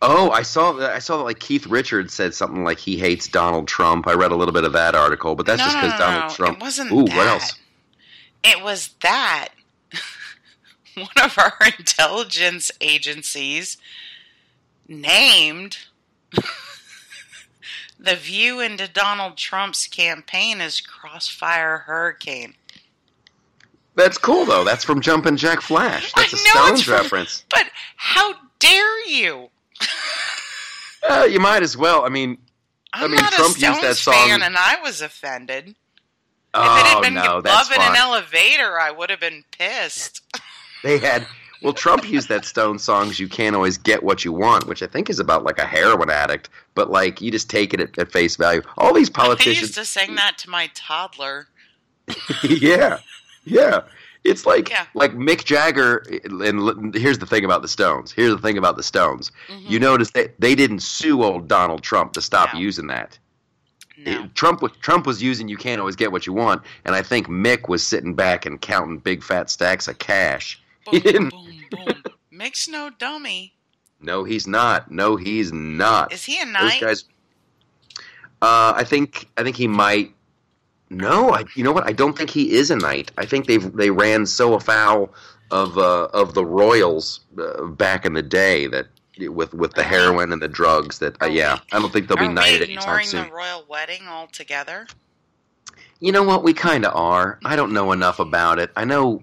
[0.00, 0.92] Oh, I saw that.
[0.92, 1.24] I saw that.
[1.24, 4.06] Like Keith Richards said something like he hates Donald Trump.
[4.06, 6.12] I read a little bit of that article, but that's no, just because no, no,
[6.12, 6.58] Donald Trump.
[6.58, 7.16] It wasn't Ooh, that.
[7.16, 7.54] what else?
[8.44, 9.48] It was that
[10.94, 13.76] one of our intelligence agencies
[14.86, 15.78] named
[18.00, 22.54] the view into Donald Trump's campaign is Crossfire Hurricane.
[23.94, 24.64] That's cool though.
[24.64, 26.12] That's from Jumpin' Jack Flash.
[26.14, 27.44] That's a Stones from, reference.
[27.50, 29.50] But how dare you?
[31.08, 32.04] uh, you might as well.
[32.04, 32.38] I mean,
[32.94, 35.74] I'm I mean, not Trump a Stones used that song, fan, and I was offended.
[36.54, 40.22] Oh, if it had been no, Love in an Elevator, I would have been pissed.
[40.82, 41.26] They had
[41.62, 43.18] well, Trump used that Stone songs.
[43.20, 46.10] You can't always get what you want, which I think is about like a heroin
[46.10, 46.48] addict.
[46.74, 48.62] But like, you just take it at, at face value.
[48.78, 49.56] All these politicians.
[49.58, 51.48] I used to sing that to my toddler.
[52.42, 52.98] yeah,
[53.44, 53.82] yeah.
[54.24, 54.86] It's like Yeah.
[54.94, 56.04] like Mick Jagger.
[56.24, 58.12] And here's the thing about the Stones.
[58.12, 59.32] Here's the thing about the Stones.
[59.48, 59.70] Mhm.
[59.70, 62.60] You notice that they didn't sue old Donald Trump to stop No.
[62.60, 63.18] using that.
[63.96, 64.28] No.
[64.34, 67.28] Trump was Trump was using "You Can't Always Get What You Want," and I think
[67.28, 70.60] Mick was sitting back and counting big fat stacks of cash.
[70.90, 72.02] He didn't- boom, boom.
[72.68, 73.54] No dummy.
[74.00, 74.90] No, he's not.
[74.90, 76.12] No, he's not.
[76.12, 76.80] Is he a Those knight?
[76.80, 77.04] guys.
[78.42, 80.14] Uh, I think I think he might.
[80.88, 81.86] No, I, you know what?
[81.86, 83.12] I don't think he is a knight.
[83.18, 85.12] I think they they ran so afoul
[85.50, 88.86] of uh, of the royals uh, back in the day that
[89.18, 92.28] with with the heroin and the drugs that uh, yeah, I don't think they'll be
[92.28, 93.26] knighted anytime ignoring soon.
[93.28, 94.86] the royal wedding altogether?
[96.00, 96.42] You know what?
[96.42, 97.38] We kind of are.
[97.44, 98.70] I don't know enough about it.
[98.74, 99.22] I know,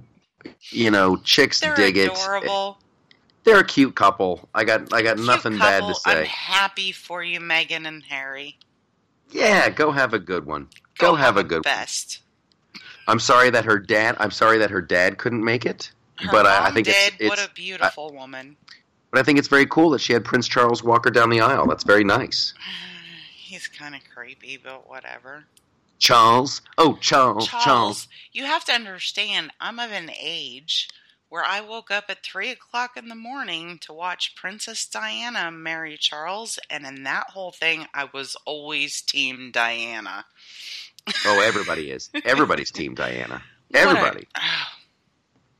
[0.69, 2.11] you know, chicks They're dig it.
[2.11, 2.77] adorable.
[3.43, 4.47] They're a cute couple.
[4.53, 6.19] I got I got Cute nothing bad to say.
[6.21, 8.57] I'm happy for you, Meghan and Harry.
[9.31, 10.67] Yeah, go have a good one.
[10.97, 11.61] Go, have a good one.
[11.63, 12.19] best.
[13.07, 14.15] I'm sorry that her dad.
[14.19, 15.91] I'm sorry that her dad couldn't make it.
[16.17, 16.95] Her but I, mom I think did.
[16.95, 18.57] it's, it's what a beautiful woman.
[19.11, 21.39] but I think it's very cool that she had Prince Charles walk her down the
[21.41, 21.67] aisle.
[21.67, 22.53] That's very nice.
[23.35, 25.45] He's kind of creepy, but whatever.
[25.99, 26.61] Charles.
[26.77, 27.47] Oh, Charles.
[27.47, 28.07] Charles, Charles.
[28.31, 30.89] you have to understand, I'm of an age
[31.29, 35.97] where I woke up at 3 o'clock in the morning to watch Princess Diana marry
[35.97, 40.25] Charles, and in that whole thing, I was always Team Diana.
[41.25, 42.09] Oh, everybody is.
[42.25, 43.41] Everybody's Team Diana.
[43.69, 44.27] What a- Everybody.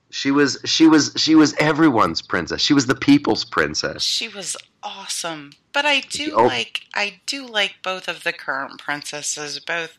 [0.10, 0.58] She was.
[0.66, 1.12] She was.
[1.18, 2.62] She was everyone's princess.
[2.62, 4.04] She was the people's princess.
[4.04, 5.52] she was awesome.
[5.74, 6.46] But I do Oh.
[6.46, 9.98] like I do like both of the current princesses, both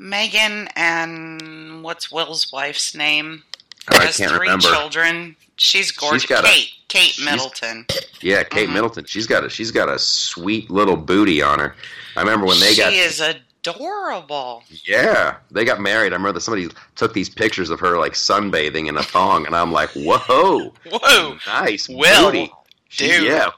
[0.00, 3.42] Meghan and what's Will's wife's name?
[3.88, 4.68] I Has three remember.
[4.68, 5.36] children.
[5.56, 6.26] She's gorgeous.
[6.26, 6.70] got a- Kate.
[6.88, 7.86] Kate Middleton.
[8.20, 8.72] Yeah, Kate Mhm.
[8.74, 9.04] Middleton.
[9.06, 11.76] She's got a she's got a sweet little booty on her.
[12.16, 13.20] I remember when they she got She is
[13.66, 14.62] adorable.
[14.86, 16.12] yeah they got married.
[16.12, 19.72] I remember somebody took these pictures of her like sunbathing in a thong, and I'm
[19.72, 21.36] like, whoa, Whoa.
[21.46, 22.26] nice Will.
[22.30, 22.52] booty.
[22.88, 23.24] She- Dude.
[23.24, 23.50] yeah,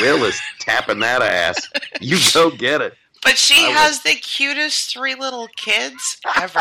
[0.00, 1.68] Will is tapping that ass.
[2.00, 2.94] You go get it.
[3.22, 6.60] But she I has the cutest three little kids ever.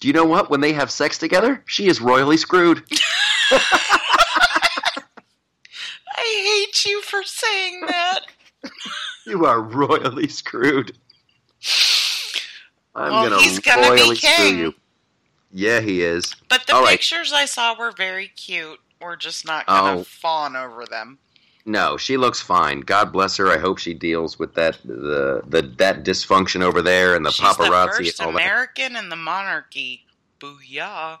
[0.00, 0.48] Do you know what?
[0.50, 2.82] When they have sex together, she is royally screwed.
[6.18, 8.20] I hate you for saying that.
[9.26, 10.96] You are royally screwed.
[12.96, 14.58] I'm Well, gonna he's gonna be royally screw king.
[14.58, 14.74] you.
[15.52, 16.34] Yeah, he is.
[16.48, 16.92] But the All right.
[16.92, 18.78] pictures I saw were very cute.
[19.00, 20.04] We're just not gonna Oh.
[20.04, 21.18] fawn over them.
[21.68, 22.80] No, she looks fine.
[22.80, 23.50] God bless her.
[23.50, 27.44] I hope she deals with that the, the that dysfunction over there and the She's
[27.44, 28.42] paparazzi the first and all that.
[28.42, 30.04] American in the monarchy.
[30.40, 31.18] Booyah!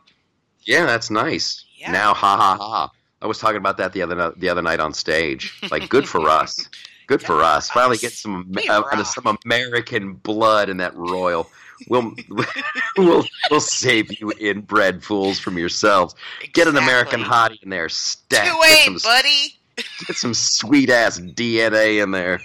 [0.64, 1.64] Yeah, that's nice.
[1.76, 1.90] Yeah.
[1.92, 2.90] Now, ha ha ha.
[3.22, 5.58] I was talking about that the other the other night on stage.
[5.70, 6.68] Like, good for us.
[7.06, 7.70] Good for us.
[7.70, 8.02] Finally us.
[8.02, 11.50] get some uh, some American blood in that royal.
[11.88, 12.12] We'll
[12.96, 16.14] we'll we'll save you inbred fools from yourselves.
[16.52, 17.88] Get an American hottie in there.
[17.88, 18.46] Stat.
[18.46, 19.58] Two Get some, buddy.
[20.06, 22.40] get some sweet ass DNA in there.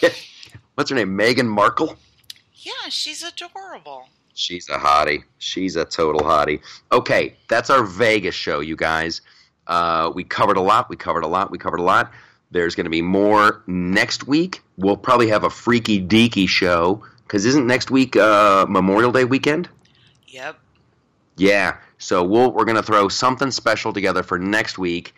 [0.00, 0.22] Get-
[0.74, 1.16] what's her name?
[1.16, 1.96] Meghan Markle.
[2.54, 4.08] Yeah, she's adorable.
[4.34, 5.24] She's a hottie.
[5.38, 6.60] She's a total hottie.
[6.90, 9.20] Okay, that's our Vegas show, you guys.
[9.66, 10.88] Uh, we covered a lot.
[10.88, 11.50] We covered a lot.
[11.50, 12.10] We covered a lot.
[12.52, 14.62] There's going to be more next week.
[14.76, 19.68] We'll probably have a freaky deaky show because isn't next week uh, Memorial Day weekend?
[20.28, 20.58] Yep.
[21.36, 21.78] Yeah.
[21.98, 25.14] So we'll, we're going to throw something special together for next week.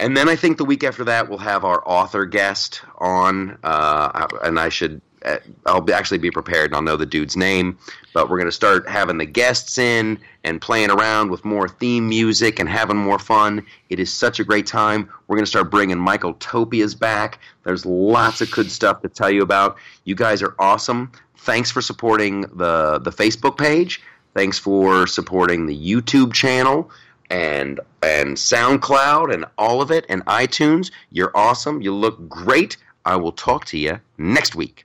[0.00, 4.26] And then I think the week after that we'll have our author guest on, uh,
[4.42, 7.78] and I should Uh, I'll actually be prepared and I'll know the dude's name.
[8.12, 12.08] But we're going to start having the guests in and playing around with more theme
[12.08, 13.64] music and having more fun.
[13.88, 15.08] It is such a great time.
[15.26, 17.38] We're going to start bringing Michael Topias back.
[17.64, 19.76] There's lots of good stuff to tell you about.
[20.04, 21.12] You guys are awesome.
[21.36, 24.00] Thanks for supporting the the Facebook page.
[24.34, 26.90] Thanks for supporting the YouTube channel
[27.30, 30.90] and and SoundCloud and all of it and iTunes.
[31.10, 31.82] You're awesome.
[31.82, 32.76] You look great.
[33.04, 34.84] I will talk to you next week.